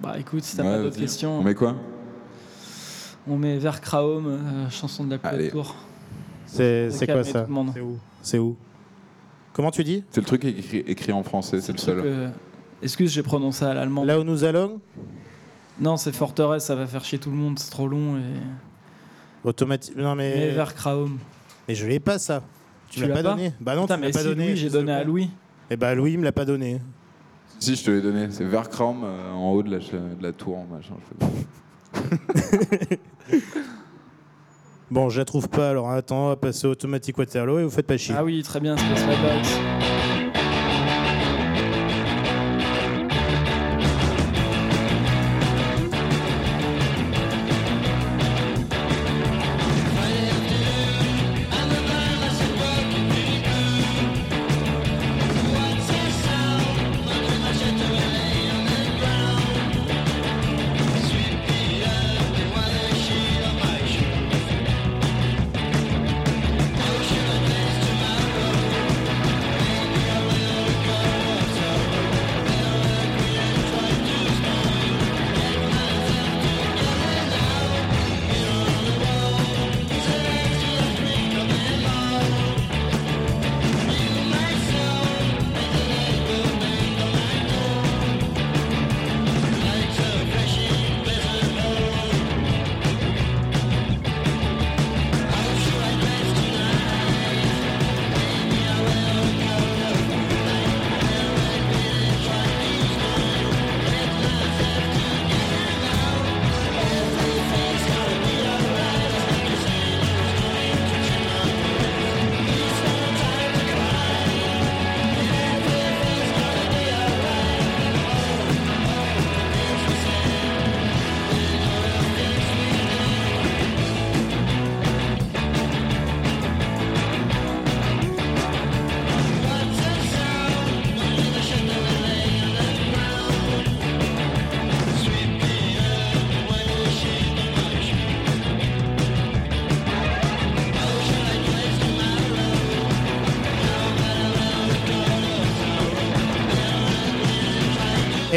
Bah 0.00 0.14
écoute, 0.18 0.44
si 0.44 0.56
t'as 0.56 0.62
Ouais, 0.62 0.70
pas 0.70 0.76
d'autres 0.78 0.94
vas-y. 0.94 1.00
questions, 1.02 1.38
On 1.40 1.42
met 1.42 1.54
quoi? 1.54 1.74
On 3.28 3.36
met 3.36 3.58
vers 3.58 3.80
Kraum, 3.80 4.26
euh, 4.26 4.70
chanson 4.70 5.04
de 5.04 5.10
la 5.10 5.18
pluie 5.18 5.30
Allez. 5.30 5.48
autour. 5.48 5.74
C'est 6.46 6.90
quoi 7.06 7.24
ça. 7.24 7.46
C'est 7.74 7.80
où 7.80 7.98
C'est 8.22 8.38
où 8.38 8.56
Comment 9.52 9.70
tu 9.70 9.82
dis 9.84 10.04
C'est 10.10 10.20
le 10.20 10.26
truc 10.26 10.44
écrit, 10.44 10.78
écrit 10.86 11.12
en 11.12 11.22
français, 11.22 11.60
c'est 11.60 11.72
le 11.72 11.78
seul. 11.78 12.00
euh, 12.04 12.28
Excuse, 12.82 13.10
j'ai 13.12 13.22
prononcé 13.24 13.64
à 13.64 13.74
l'allemand. 13.74 14.04
Là 14.04 14.20
où 14.20 14.24
nous 14.24 14.44
allons 14.44 14.80
Non, 15.80 15.96
c'est 15.96 16.12
forteresse, 16.12 16.64
ça 16.66 16.76
va 16.76 16.86
faire 16.86 17.04
chier 17.04 17.18
tout 17.18 17.30
le 17.30 17.36
monde, 17.36 17.58
c'est 17.58 17.70
trop 17.70 17.88
long. 17.88 18.16
Et... 18.18 18.22
Automatique. 19.44 19.96
Non 19.96 20.14
Mais 20.14 20.32
mais. 20.36 20.50
vers 20.50 20.74
Kraum. 20.74 21.18
Mais 21.66 21.74
je 21.74 21.86
l'ai 21.86 21.98
pas 22.00 22.18
ça. 22.18 22.42
Tu, 22.88 23.00
l'as 23.00 23.08
pas 23.08 23.14
pas 23.14 23.22
donné 23.22 23.52
Bah 23.60 23.74
non, 23.74 23.82
Putain, 23.82 23.96
tu 23.96 24.00
mais 24.00 24.06
l'as 24.06 24.12
pas 24.12 24.18
si, 24.20 24.24
donné. 24.26 24.46
Louis, 24.48 24.56
j'ai 24.56 24.70
donné 24.70 24.92
à. 24.92 25.04
Louis. 25.04 25.30
Et 25.70 25.76
bah 25.76 25.94
Louis 25.94 26.12
il 26.12 26.18
me 26.18 26.24
l'a 26.24 26.32
pas 26.32 26.44
donné. 26.46 26.80
Si, 27.58 27.74
je 27.74 27.84
te 27.84 27.90
l'ai 27.90 28.00
donné. 28.00 28.28
C'est 28.30 28.44
Verkram 28.44 29.02
euh, 29.04 29.32
en 29.32 29.50
haut 29.52 29.62
de 29.64 29.70
la, 29.72 29.80
ch- 29.80 29.92
de 29.92 30.22
la 30.22 30.32
tour, 30.32 30.64
machin. 30.70 30.94
je 31.20 31.26
sais 31.26 32.86
pas. 32.86 32.96
Bon, 34.90 35.10
je 35.10 35.18
la 35.18 35.24
trouve 35.26 35.48
pas, 35.48 35.68
alors 35.68 35.90
attends, 35.90 36.26
on 36.26 36.28
va 36.28 36.36
passer 36.36 36.66
au 36.66 36.70
automatique 36.70 37.18
Waterloo 37.18 37.58
et 37.58 37.64
vous 37.64 37.70
faites 37.70 37.86
pas 37.86 37.98
chier. 37.98 38.14
Ah 38.16 38.24
oui, 38.24 38.42
très 38.42 38.58
bien, 38.58 38.76
Space 38.76 39.02
My 39.02 39.16
Bags. 39.16 39.77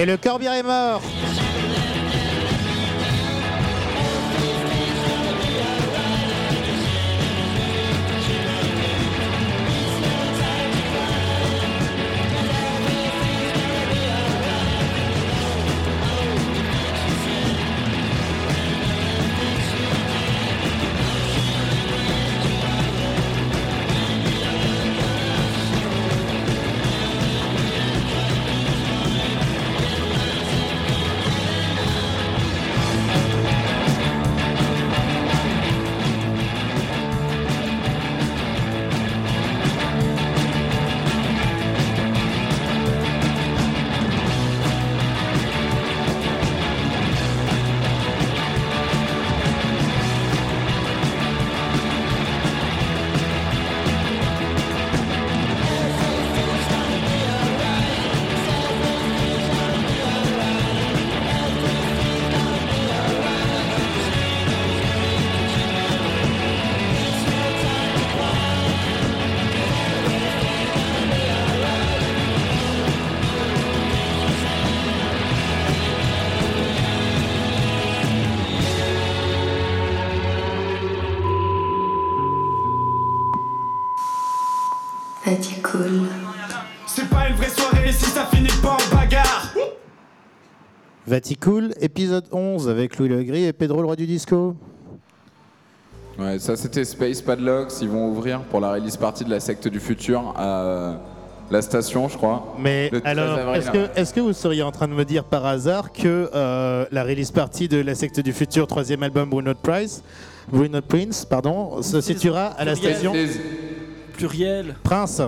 Et 0.01 0.05
le 0.07 0.17
corbière 0.17 0.53
est 0.53 0.63
mort. 0.63 0.99
Cool. 85.83 86.07
C'est 86.87 87.09
pas 87.09 87.29
une 87.29 87.35
vraie 87.35 87.49
soirée 87.49 87.91
si 87.91 88.05
ça 88.05 88.25
finit 88.25 88.49
pas 88.61 88.77
en 88.77 88.95
bagarre. 88.95 89.53
Vaticool, 91.07 91.73
épisode 91.79 92.25
11 92.31 92.69
avec 92.69 92.97
Louis 92.97 93.09
Legris 93.09 93.45
et 93.45 93.53
Pedro 93.53 93.79
le 93.79 93.85
roi 93.85 93.95
du 93.95 94.05
disco. 94.05 94.55
Ouais, 96.19 96.37
ça 96.39 96.55
c'était 96.55 96.85
Space 96.85 97.21
Padlocks. 97.21 97.81
Ils 97.81 97.89
vont 97.89 98.09
ouvrir 98.09 98.41
pour 98.41 98.59
la 98.59 98.73
release 98.73 98.97
party 98.97 99.23
de 99.23 99.29
la 99.29 99.39
secte 99.39 99.67
du 99.67 99.79
futur 99.79 100.33
à 100.37 100.99
la 101.49 101.61
station, 101.61 102.07
je 102.07 102.17
crois. 102.17 102.55
Mais 102.59 102.89
Le 102.91 103.01
13 103.01 103.17
alors, 103.17 103.55
est-ce 103.95 104.13
que, 104.13 104.19
vous 104.19 104.33
seriez 104.33 104.63
en 104.63 104.71
train 104.71 104.87
de 104.87 104.93
me 104.93 105.05
dire 105.05 105.23
par 105.23 105.45
hasard 105.45 105.91
que 105.91 106.29
euh, 106.33 106.85
la 106.91 107.03
release 107.03 107.31
party 107.31 107.67
de 107.67 107.81
la 107.81 107.95
secte 107.95 108.19
du 108.19 108.33
futur, 108.33 108.67
troisième 108.67 109.03
album 109.03 109.31
Prize, 109.61 110.03
Blue 110.51 110.69
Note 110.69 110.85
Prince, 110.85 111.25
pardon, 111.25 111.81
se 111.81 112.01
situera 112.01 112.47
à 112.47 112.65
la 112.65 112.75
station 112.75 113.13
Pluriel. 114.13 114.75
Prince 114.83 115.21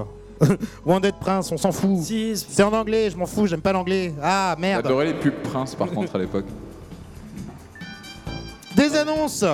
Wanted 0.86 1.16
Prince, 1.20 1.52
on 1.52 1.58
s'en 1.58 1.72
fout. 1.72 2.00
Si, 2.02 2.34
C'est 2.36 2.64
en 2.64 2.74
anglais, 2.74 3.10
je 3.10 3.18
m'en 3.18 3.26
fous, 3.26 3.48
j'aime 3.48 3.62
pas 3.62 3.74
l'anglais. 3.74 4.14
Ah 4.22 4.56
merde. 4.60 4.84
J'adorais 4.84 5.06
les 5.06 5.14
pubs 5.14 5.42
Prince 5.44 5.76
par 5.76 5.90
contre 5.90 6.16
à 6.16 6.20
l'époque. 6.20 6.46
Des 8.76 8.96
annonces 8.96 9.46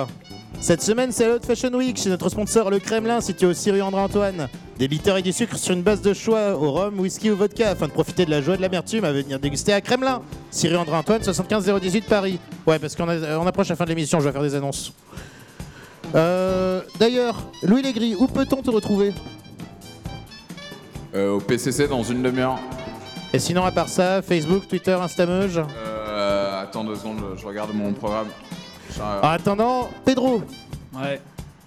Cette 0.60 0.82
semaine, 0.82 1.12
c'est 1.12 1.26
la 1.28 1.34
Haute 1.34 1.46
Fashion 1.46 1.70
Week 1.74 1.96
chez 1.98 2.08
notre 2.08 2.28
sponsor 2.28 2.70
Le 2.70 2.78
Kremlin, 2.78 3.20
situé 3.20 3.46
au 3.46 3.52
Syrie 3.52 3.82
André 3.82 4.00
Antoine. 4.00 4.48
Des 4.78 4.88
bitters 4.88 5.18
et 5.18 5.22
du 5.22 5.32
sucre 5.32 5.56
sur 5.56 5.74
une 5.74 5.82
base 5.82 6.00
de 6.00 6.14
choix 6.14 6.54
au 6.56 6.72
rhum, 6.72 6.98
whisky 7.00 7.30
ou 7.30 7.36
vodka 7.36 7.70
afin 7.70 7.86
de 7.86 7.92
profiter 7.92 8.24
de 8.24 8.30
la 8.30 8.40
joie 8.40 8.56
de 8.56 8.62
l'amertume 8.62 9.04
à 9.04 9.12
venir 9.12 9.38
déguster 9.38 9.74
à 9.74 9.80
Kremlin. 9.82 10.22
Syrie 10.50 10.76
André 10.76 10.96
Antoine, 10.96 11.22
75 11.22 11.70
018 11.80 12.06
Paris. 12.06 12.38
Ouais, 12.66 12.78
parce 12.78 12.96
qu'on 12.96 13.08
a- 13.08 13.38
on 13.38 13.46
approche 13.46 13.68
la 13.68 13.76
fin 13.76 13.84
de 13.84 13.90
l'émission, 13.90 14.20
je 14.20 14.24
vais 14.24 14.32
faire 14.32 14.42
des 14.42 14.54
annonces. 14.54 14.92
Euh, 16.14 16.80
D'ailleurs, 16.98 17.36
Louis 17.62 17.82
Légris, 17.82 18.14
où 18.18 18.26
peut-on 18.26 18.62
te 18.62 18.70
retrouver? 18.70 19.12
Euh, 21.14 21.32
au 21.36 21.40
PCC 21.40 21.88
dans 21.88 22.02
une 22.02 22.22
demi-heure. 22.22 22.58
Et 23.32 23.38
sinon, 23.38 23.64
à 23.64 23.72
part 23.72 23.88
ça, 23.88 24.22
Facebook, 24.22 24.68
Twitter, 24.68 24.92
Instameuge 24.92 25.60
Euh, 26.08 26.62
attends 26.62 26.84
deux 26.84 26.94
secondes, 26.96 27.20
je 27.36 27.46
regarde 27.46 27.70
mon 27.74 27.92
programme. 27.92 28.26
En 29.22 29.28
attendant, 29.28 29.88
Pedro, 30.04 30.42
Ouais. 31.00 31.20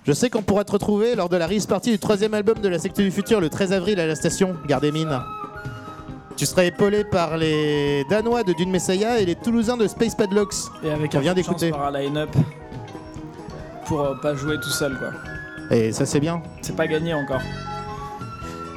Je 0.06 0.12
sais 0.12 0.30
qu'on 0.30 0.42
pourra 0.42 0.66
te 0.66 0.72
retrouver 0.74 1.16
lors 1.16 1.30
de 1.30 1.38
la 1.38 1.48
release 1.48 1.66
party 1.66 1.92
du 1.92 1.98
troisième 2.00 2.34
album 2.34 2.60
de 2.60 2.68
la 2.68 2.78
Secte 2.78 3.00
du 3.00 3.10
Futur 3.10 3.40
le 3.40 3.50
13 3.50 3.72
avril 3.72 3.98
à 4.02 4.06
la 4.06 4.16
station 4.16 4.54
Gare 4.68 4.82
des 4.82 4.92
Mines. 4.92 5.22
Tu 6.36 6.46
seras 6.46 6.66
épaulé 6.66 7.06
par 7.06 7.38
les 7.38 8.04
Danois 8.10 8.44
de 8.44 8.52
Dune 8.52 8.70
Messiah 8.72 9.20
et 9.22 9.26
les 9.26 9.36
Toulousains 9.36 9.78
de 9.78 9.88
Space 9.88 10.14
Padlocks. 10.16 10.56
Et 10.84 10.92
avec 10.92 11.14
On 11.16 11.20
un 11.20 11.22
vient 11.22 11.34
d'écouter. 11.34 11.70
par 11.72 11.86
un 11.86 11.92
line-up 12.00 12.30
pour 13.86 14.02
euh, 14.02 14.16
pas 14.22 14.36
jouer 14.36 14.58
tout 14.60 14.70
seul 14.72 14.98
quoi. 14.98 15.12
Et 15.72 15.94
ça 15.94 16.06
c'est 16.06 16.20
bien. 16.20 16.42
C'est 16.62 16.76
pas 16.76 16.88
gagné 16.88 17.14
encore. 17.14 17.42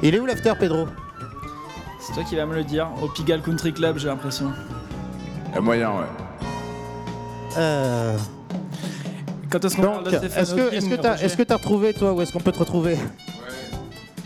Il 0.03 0.13
est 0.13 0.19
où 0.19 0.25
l'after 0.25 0.53
Pedro 0.59 0.87
C'est 1.99 2.13
toi 2.13 2.23
qui 2.23 2.35
vas 2.35 2.45
me 2.45 2.55
le 2.55 2.63
dire. 2.63 2.87
Au 3.01 3.07
Pigalle 3.07 3.41
Country 3.41 3.73
Club, 3.73 3.97
j'ai 3.97 4.07
l'impression. 4.07 4.51
A 5.55 5.59
moyen, 5.59 5.89
ouais. 5.91 6.05
Euh... 7.57 8.17
Quand 9.49 9.63
est-ce 9.63 9.75
qu'on 9.75 9.81
parle 9.81 10.03
de 10.03 10.09
est-ce 10.11 10.53
que 10.53 10.73
est-ce 10.73 10.89
que 10.89 10.95
t'as 10.95 11.11
Roger 11.13 11.25
est-ce 11.25 11.37
que 11.37 11.43
t'as 11.43 11.55
retrouvé 11.55 11.93
toi 11.93 12.13
où 12.13 12.21
est-ce 12.21 12.33
qu'on 12.33 12.41
peut 12.41 12.51
te 12.51 12.59
retrouver 12.59 12.97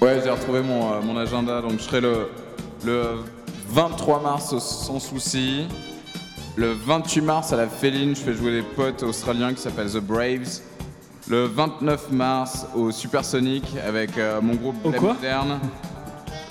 Ouais, 0.01 0.19
j'ai 0.24 0.32
retrouvé 0.32 0.61
mon, 0.61 0.93
euh, 0.93 1.01
mon 1.03 1.15
agenda, 1.15 1.61
donc 1.61 1.74
je 1.74 1.84
serai 1.84 2.01
le, 2.01 2.28
le 2.84 3.19
23 3.69 4.19
mars 4.22 4.57
sans 4.57 4.99
souci. 4.99 5.67
Le 6.55 6.74
28 6.74 7.22
mars 7.22 7.53
à 7.53 7.57
la 7.57 7.67
Féline, 7.67 8.15
je 8.15 8.22
fais 8.22 8.34
jouer 8.34 8.51
des 8.51 8.61
potes 8.63 9.03
australiens 9.03 9.53
qui 9.53 9.61
s'appellent 9.61 9.91
The 9.91 9.99
Braves. 10.01 10.59
Le 11.32 11.45
29 11.45 12.11
mars 12.11 12.67
au 12.75 12.91
Supersonic 12.91 13.63
avec 13.88 14.17
euh, 14.17 14.41
mon 14.41 14.53
groupe 14.55 14.75
Au 14.84 14.91
quoi 14.91 15.13
Moderne. 15.13 15.61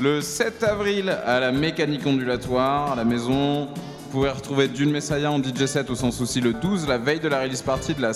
Le 0.00 0.22
7 0.22 0.62
avril 0.62 1.10
à 1.26 1.38
la 1.38 1.52
mécanique 1.52 2.06
ondulatoire, 2.06 2.92
à 2.92 2.96
la 2.96 3.04
maison. 3.04 3.66
Vous 3.66 4.10
pouvez 4.10 4.30
retrouver 4.30 4.68
Dune 4.68 4.90
Messiah 4.90 5.30
en 5.30 5.38
DJ 5.38 5.66
set 5.66 5.90
au 5.90 5.94
sans 5.94 6.10
souci 6.10 6.40
le 6.40 6.54
12, 6.54 6.88
la 6.88 6.96
veille 6.96 7.20
de 7.20 7.28
la 7.28 7.42
release 7.42 7.60
party 7.60 7.92
de 7.92 8.00
la, 8.00 8.12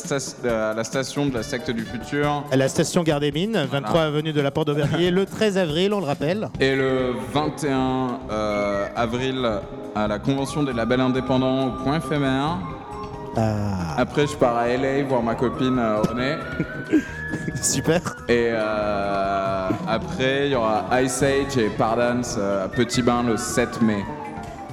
la 0.73 0.85
station 0.85 1.27
de 1.27 1.35
la 1.35 1.43
secte 1.43 1.71
du 1.71 1.85
futur. 1.85 2.45
À 2.51 2.57
la 2.57 2.69
station 2.69 3.03
Gare 3.03 3.21
des 3.21 3.31
Mines, 3.31 3.69
23 3.71 4.01
avenue 4.01 4.33
de 4.33 4.41
la 4.41 4.51
Porte 4.51 4.69
d'Aubervilliers, 4.69 5.11
le 5.11 5.27
13 5.27 5.59
avril, 5.59 5.93
on 5.93 6.01
le 6.01 6.07
rappelle. 6.07 6.49
Et 6.61 6.75
le 6.75 7.13
21 7.35 8.21
euh, 8.31 8.87
avril 8.97 9.47
à 9.95 10.09
la 10.09 10.19
convention 10.19 10.63
des 10.63 10.73
labels 10.73 11.03
indépendants 11.03 11.67
au 11.67 11.71
point 11.83 11.99
éphémère. 11.99 12.57
Ah, 13.37 13.95
Après, 13.99 14.27
je 14.27 14.35
pars 14.37 14.57
à 14.57 14.69
LA 14.69 15.03
voir 15.05 15.23
ma 15.23 15.35
copine 15.35 15.79
euh, 15.79 16.01
René. 16.03 16.37
super. 17.63 18.01
Et 18.29 18.51
euh, 18.53 19.69
après, 19.89 20.47
il 20.47 20.53
y 20.53 20.55
aura 20.55 20.85
Ice 21.03 21.23
Age 21.23 21.57
et 21.57 21.69
Pardance 21.71 22.37
euh, 22.39 22.65
à 22.65 22.69
Petit 22.69 23.03
Bain 23.03 23.23
le 23.23 23.37
7 23.37 23.83
mai. 23.83 24.05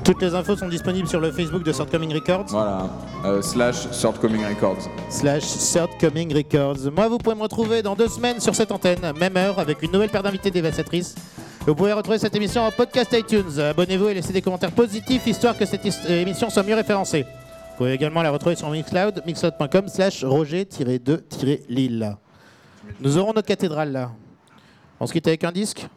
Toutes 0.03 0.22
les 0.22 0.34
infos 0.34 0.55
sont 0.57 0.68
disponibles 0.68 1.07
sur 1.07 1.20
le 1.20 1.32
Facebook 1.32 1.64
de 1.64 1.72
Shortcoming 1.72 2.12
Records. 2.14 2.45
Voilà. 2.49 2.89
Euh, 3.24 3.41
slash 3.41 3.88
Shortcoming 3.93 4.43
Records. 4.45 4.89
slash 5.09 5.43
Shortcoming 5.43 6.34
Records. 6.36 6.91
Moi, 6.95 7.07
vous 7.07 7.18
pouvez 7.20 7.36
me 7.36 7.43
retrouver 7.43 7.84
dans 7.84 7.95
deux 7.95 8.07
semaines 8.07 8.39
sur 8.39 8.55
cette 8.55 8.72
antenne, 8.72 8.99
même 9.20 9.38
heure, 9.38 9.59
avec 9.59 9.82
une 9.84 9.91
nouvelle 9.91 10.09
paire 10.09 10.24
d'invités 10.24 10.49
dévastatrices. 10.49 11.14
Vous 11.68 11.76
pouvez 11.76 11.93
retrouver 11.93 12.18
cette 12.18 12.36
émission 12.36 12.64
en 12.64 12.72
podcast 12.72 13.14
iTunes. 13.14 13.59
Abonnez-vous 13.59 14.07
et 14.09 14.16
laissez 14.16 14.34
des 14.34 14.41
commentaires 14.41 14.72
positifs, 14.72 15.28
histoire 15.28 15.55
que 15.55 15.66
cette 15.66 15.86
is- 15.86 15.93
émission 16.12 16.49
soit 16.49 16.64
mieux 16.64 16.74
référencée. 16.74 17.24
Vous 17.82 17.86
pouvez 17.88 17.95
également 17.95 18.21
la 18.21 18.29
retrouver 18.29 18.55
sur 18.55 18.69
Mixcloud, 18.69 19.23
mixcloud.com 19.25 19.88
slash 19.88 20.23
roger-2-lille. 20.23 22.15
Nous 22.99 23.17
aurons 23.17 23.34
notre 23.34 23.47
cathédrale 23.47 23.91
là. 23.91 24.11
On 24.99 25.07
se 25.07 25.13
quitte 25.13 25.25
avec 25.25 25.43
un 25.43 25.51
disque 25.51 25.88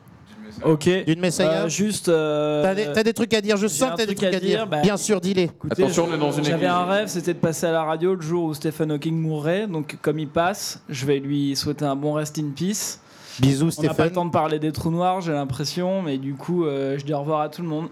Ok. 0.64 0.88
d'une 1.06 1.20
Messiah 1.20 1.64
Euh, 1.64 1.68
juste. 1.68 2.08
euh, 2.08 2.62
T'as 2.62 2.74
des, 2.74 2.90
t'as 2.90 3.02
des 3.02 3.12
trucs 3.12 3.34
à 3.34 3.42
dire, 3.42 3.58
je 3.58 3.66
sens 3.66 3.90
que 3.90 3.96
t'as 3.96 4.06
des 4.06 4.14
truc 4.14 4.30
trucs 4.30 4.32
à 4.32 4.36
à 4.38 4.40
dire. 4.40 4.48
dire, 4.60 4.66
bah, 4.66 4.80
Bien 4.80 4.96
sûr, 4.96 5.20
dis-les. 5.20 5.42
écoutez, 5.42 5.82
Attention, 5.82 6.06
on 6.10 6.14
est 6.14 6.18
dans 6.18 6.32
une 6.32 6.44
J'avais 6.44 6.56
église. 6.64 6.70
un 6.70 6.84
rêve, 6.86 7.08
c'était 7.08 7.34
de 7.34 7.38
passer 7.38 7.66
à 7.66 7.72
la 7.72 7.84
radio 7.84 8.14
le 8.14 8.22
jour 8.22 8.44
où 8.44 8.54
Stephen 8.54 8.90
Hawking 8.90 9.20
mourrait. 9.20 9.66
Donc, 9.66 9.98
comme 10.00 10.18
il 10.18 10.28
passe, 10.28 10.80
je 10.88 11.04
vais 11.04 11.18
lui 11.18 11.54
souhaiter 11.54 11.84
un 11.84 11.96
bon 11.96 12.14
rest 12.14 12.38
in 12.38 12.48
peace. 12.56 12.98
Bisous 13.40 13.64
On 13.78 13.82
n'a 13.82 13.88
pas 13.88 13.92
Stéphane. 13.94 14.06
le 14.06 14.12
temps 14.14 14.24
de 14.24 14.30
parler 14.30 14.58
des 14.58 14.72
trous 14.72 14.90
noirs, 14.90 15.20
j'ai 15.20 15.32
l'impression, 15.32 16.00
mais 16.00 16.16
du 16.16 16.32
coup, 16.34 16.64
euh, 16.64 16.96
je 16.98 17.04
dis 17.04 17.12
au 17.12 17.20
revoir 17.20 17.42
à 17.42 17.50
tout 17.50 17.60
le 17.60 17.68
monde. 17.68 17.88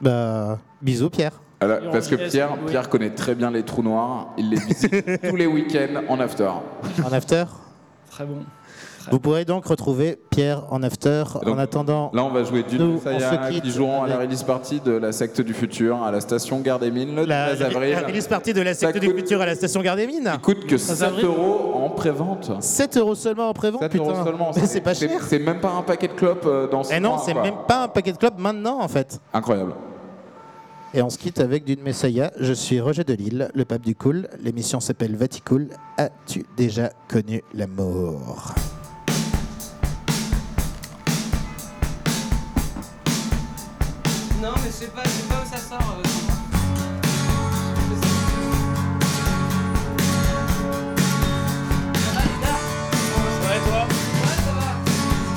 Bah, 0.00 0.58
bisous 0.80 1.08
Pierre. 1.08 1.40
Alors, 1.62 1.78
on 1.86 1.92
parce 1.92 2.08
que 2.08 2.16
Pierre. 2.16 2.56
Pierre 2.66 2.88
connaît 2.88 3.10
très 3.10 3.34
bien 3.34 3.50
les 3.50 3.62
trous 3.62 3.82
noirs. 3.82 4.28
Il 4.36 4.50
les 4.50 4.58
visite 4.58 5.22
tous 5.28 5.36
les 5.36 5.46
week-ends 5.46 6.02
en 6.08 6.20
after. 6.20 6.50
En 7.04 7.12
after 7.12 7.44
Très 8.10 8.24
bon. 8.24 8.38
Vous 9.10 9.18
pourrez 9.18 9.44
donc 9.44 9.66
retrouver 9.66 10.18
Pierre 10.30 10.64
en 10.70 10.82
after. 10.82 11.24
Donc, 11.44 11.56
en 11.56 11.58
attendant, 11.58 12.10
Là, 12.14 12.24
on 12.24 12.30
va 12.30 12.44
jouer 12.44 12.64
Nous, 12.70 12.78
Dune 12.78 12.98
on 12.98 13.00
Saya 13.00 13.50
qui 13.50 13.70
joueront 13.70 14.02
à 14.02 14.08
la 14.08 14.18
release 14.18 14.42
party 14.42 14.80
de 14.80 14.92
la 14.92 15.12
secte 15.12 15.40
du 15.40 15.54
futur 15.54 16.02
à 16.02 16.10
la 16.10 16.20
station 16.20 16.60
Gare 16.60 16.78
des 16.78 16.90
Mines 16.90 17.16
le 17.16 17.24
la, 17.24 17.54
13 17.56 17.62
avril. 17.62 17.90
la 18.00 18.06
release 18.06 18.28
partie 18.28 18.52
de 18.52 18.60
la 18.60 18.74
secte 18.74 18.98
du 18.98 19.10
futur 19.10 19.40
à 19.40 19.46
la 19.46 19.54
station 19.54 19.80
Gare 19.80 19.96
des 19.96 20.06
Mines. 20.06 20.30
Il 20.32 20.40
coûte 20.40 20.66
que 20.66 20.76
7 20.76 21.02
avril. 21.02 21.24
euros 21.24 21.72
en 21.74 21.90
pré-vente. 21.90 22.52
7 22.60 22.96
euros 22.98 23.14
seulement 23.14 23.48
en 23.48 23.54
prévente, 23.54 23.82
7 23.82 23.92
putain. 23.92 24.04
euros 24.04 24.24
seulement. 24.24 24.52
C'est 24.52 24.80
pas 24.80 24.94
cher. 24.94 25.10
C'est 25.26 25.38
même 25.38 25.60
pas 25.60 25.70
un 25.70 25.82
paquet 25.82 26.08
de 26.08 26.12
clopes 26.12 26.46
euh, 26.46 26.68
dans 26.68 26.84
ce 26.84 26.94
Et 26.94 27.00
non, 27.00 27.10
mois, 27.10 27.22
c'est 27.24 27.34
même 27.34 27.56
pas 27.66 27.84
un 27.84 27.88
paquet 27.88 28.12
de 28.12 28.18
club 28.18 28.34
maintenant 28.38 28.80
en 28.80 28.88
fait. 28.88 29.20
Incroyable. 29.32 29.72
Et 30.94 31.00
on 31.00 31.08
se 31.08 31.16
quitte 31.16 31.40
avec 31.40 31.64
d'une 31.64 31.80
Messiah. 31.80 32.30
Je 32.38 32.52
suis 32.52 32.78
Roger 32.78 33.02
Delille, 33.02 33.48
le 33.54 33.64
pape 33.64 33.80
du 33.80 33.94
cool. 33.94 34.28
L'émission 34.42 34.78
s'appelle 34.78 35.16
Vaticool. 35.16 35.68
As-tu 35.96 36.44
déjà 36.54 36.90
connu 37.08 37.42
l'amour? 37.54 38.54
Non, 44.42 44.50
mais 44.56 44.66
je 44.66 44.72
sais 44.72 44.86
pas, 44.88 45.02
je 45.04 45.08
sais 45.08 45.28
pas 45.28 45.42
où 45.42 45.48
ça 45.50 45.56
sort. 45.56 45.96
Euh, 45.98 46.02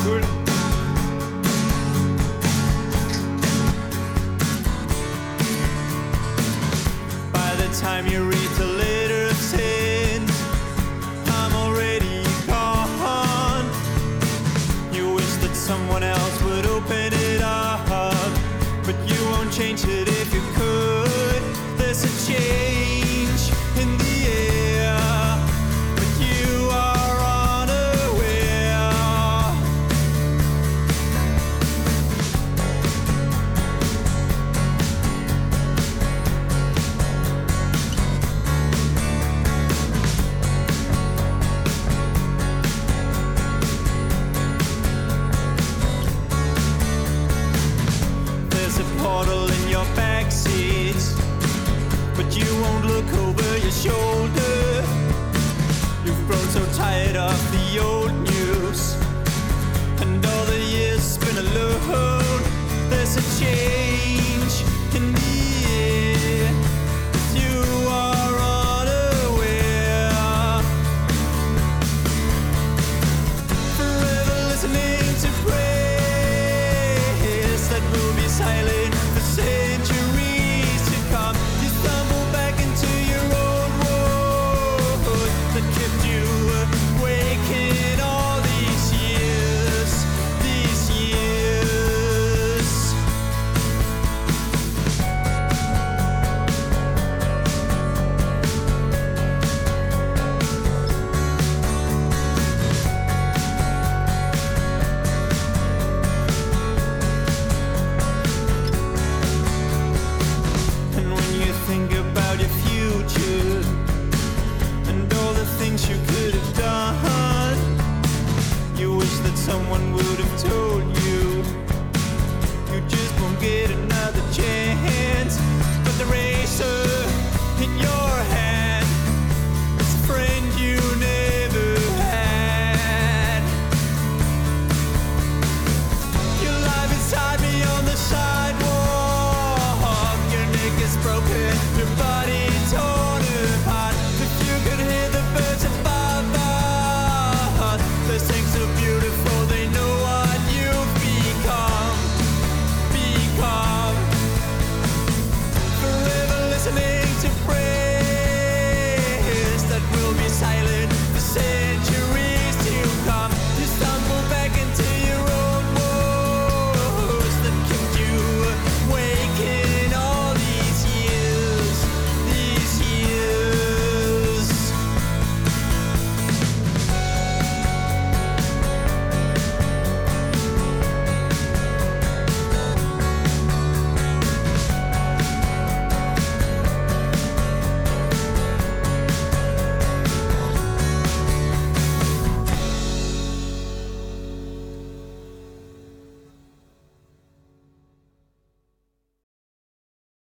cool. 0.03 0.34
time 7.85 8.07
you 8.07 8.23
read 8.23 8.49
the 8.57 8.74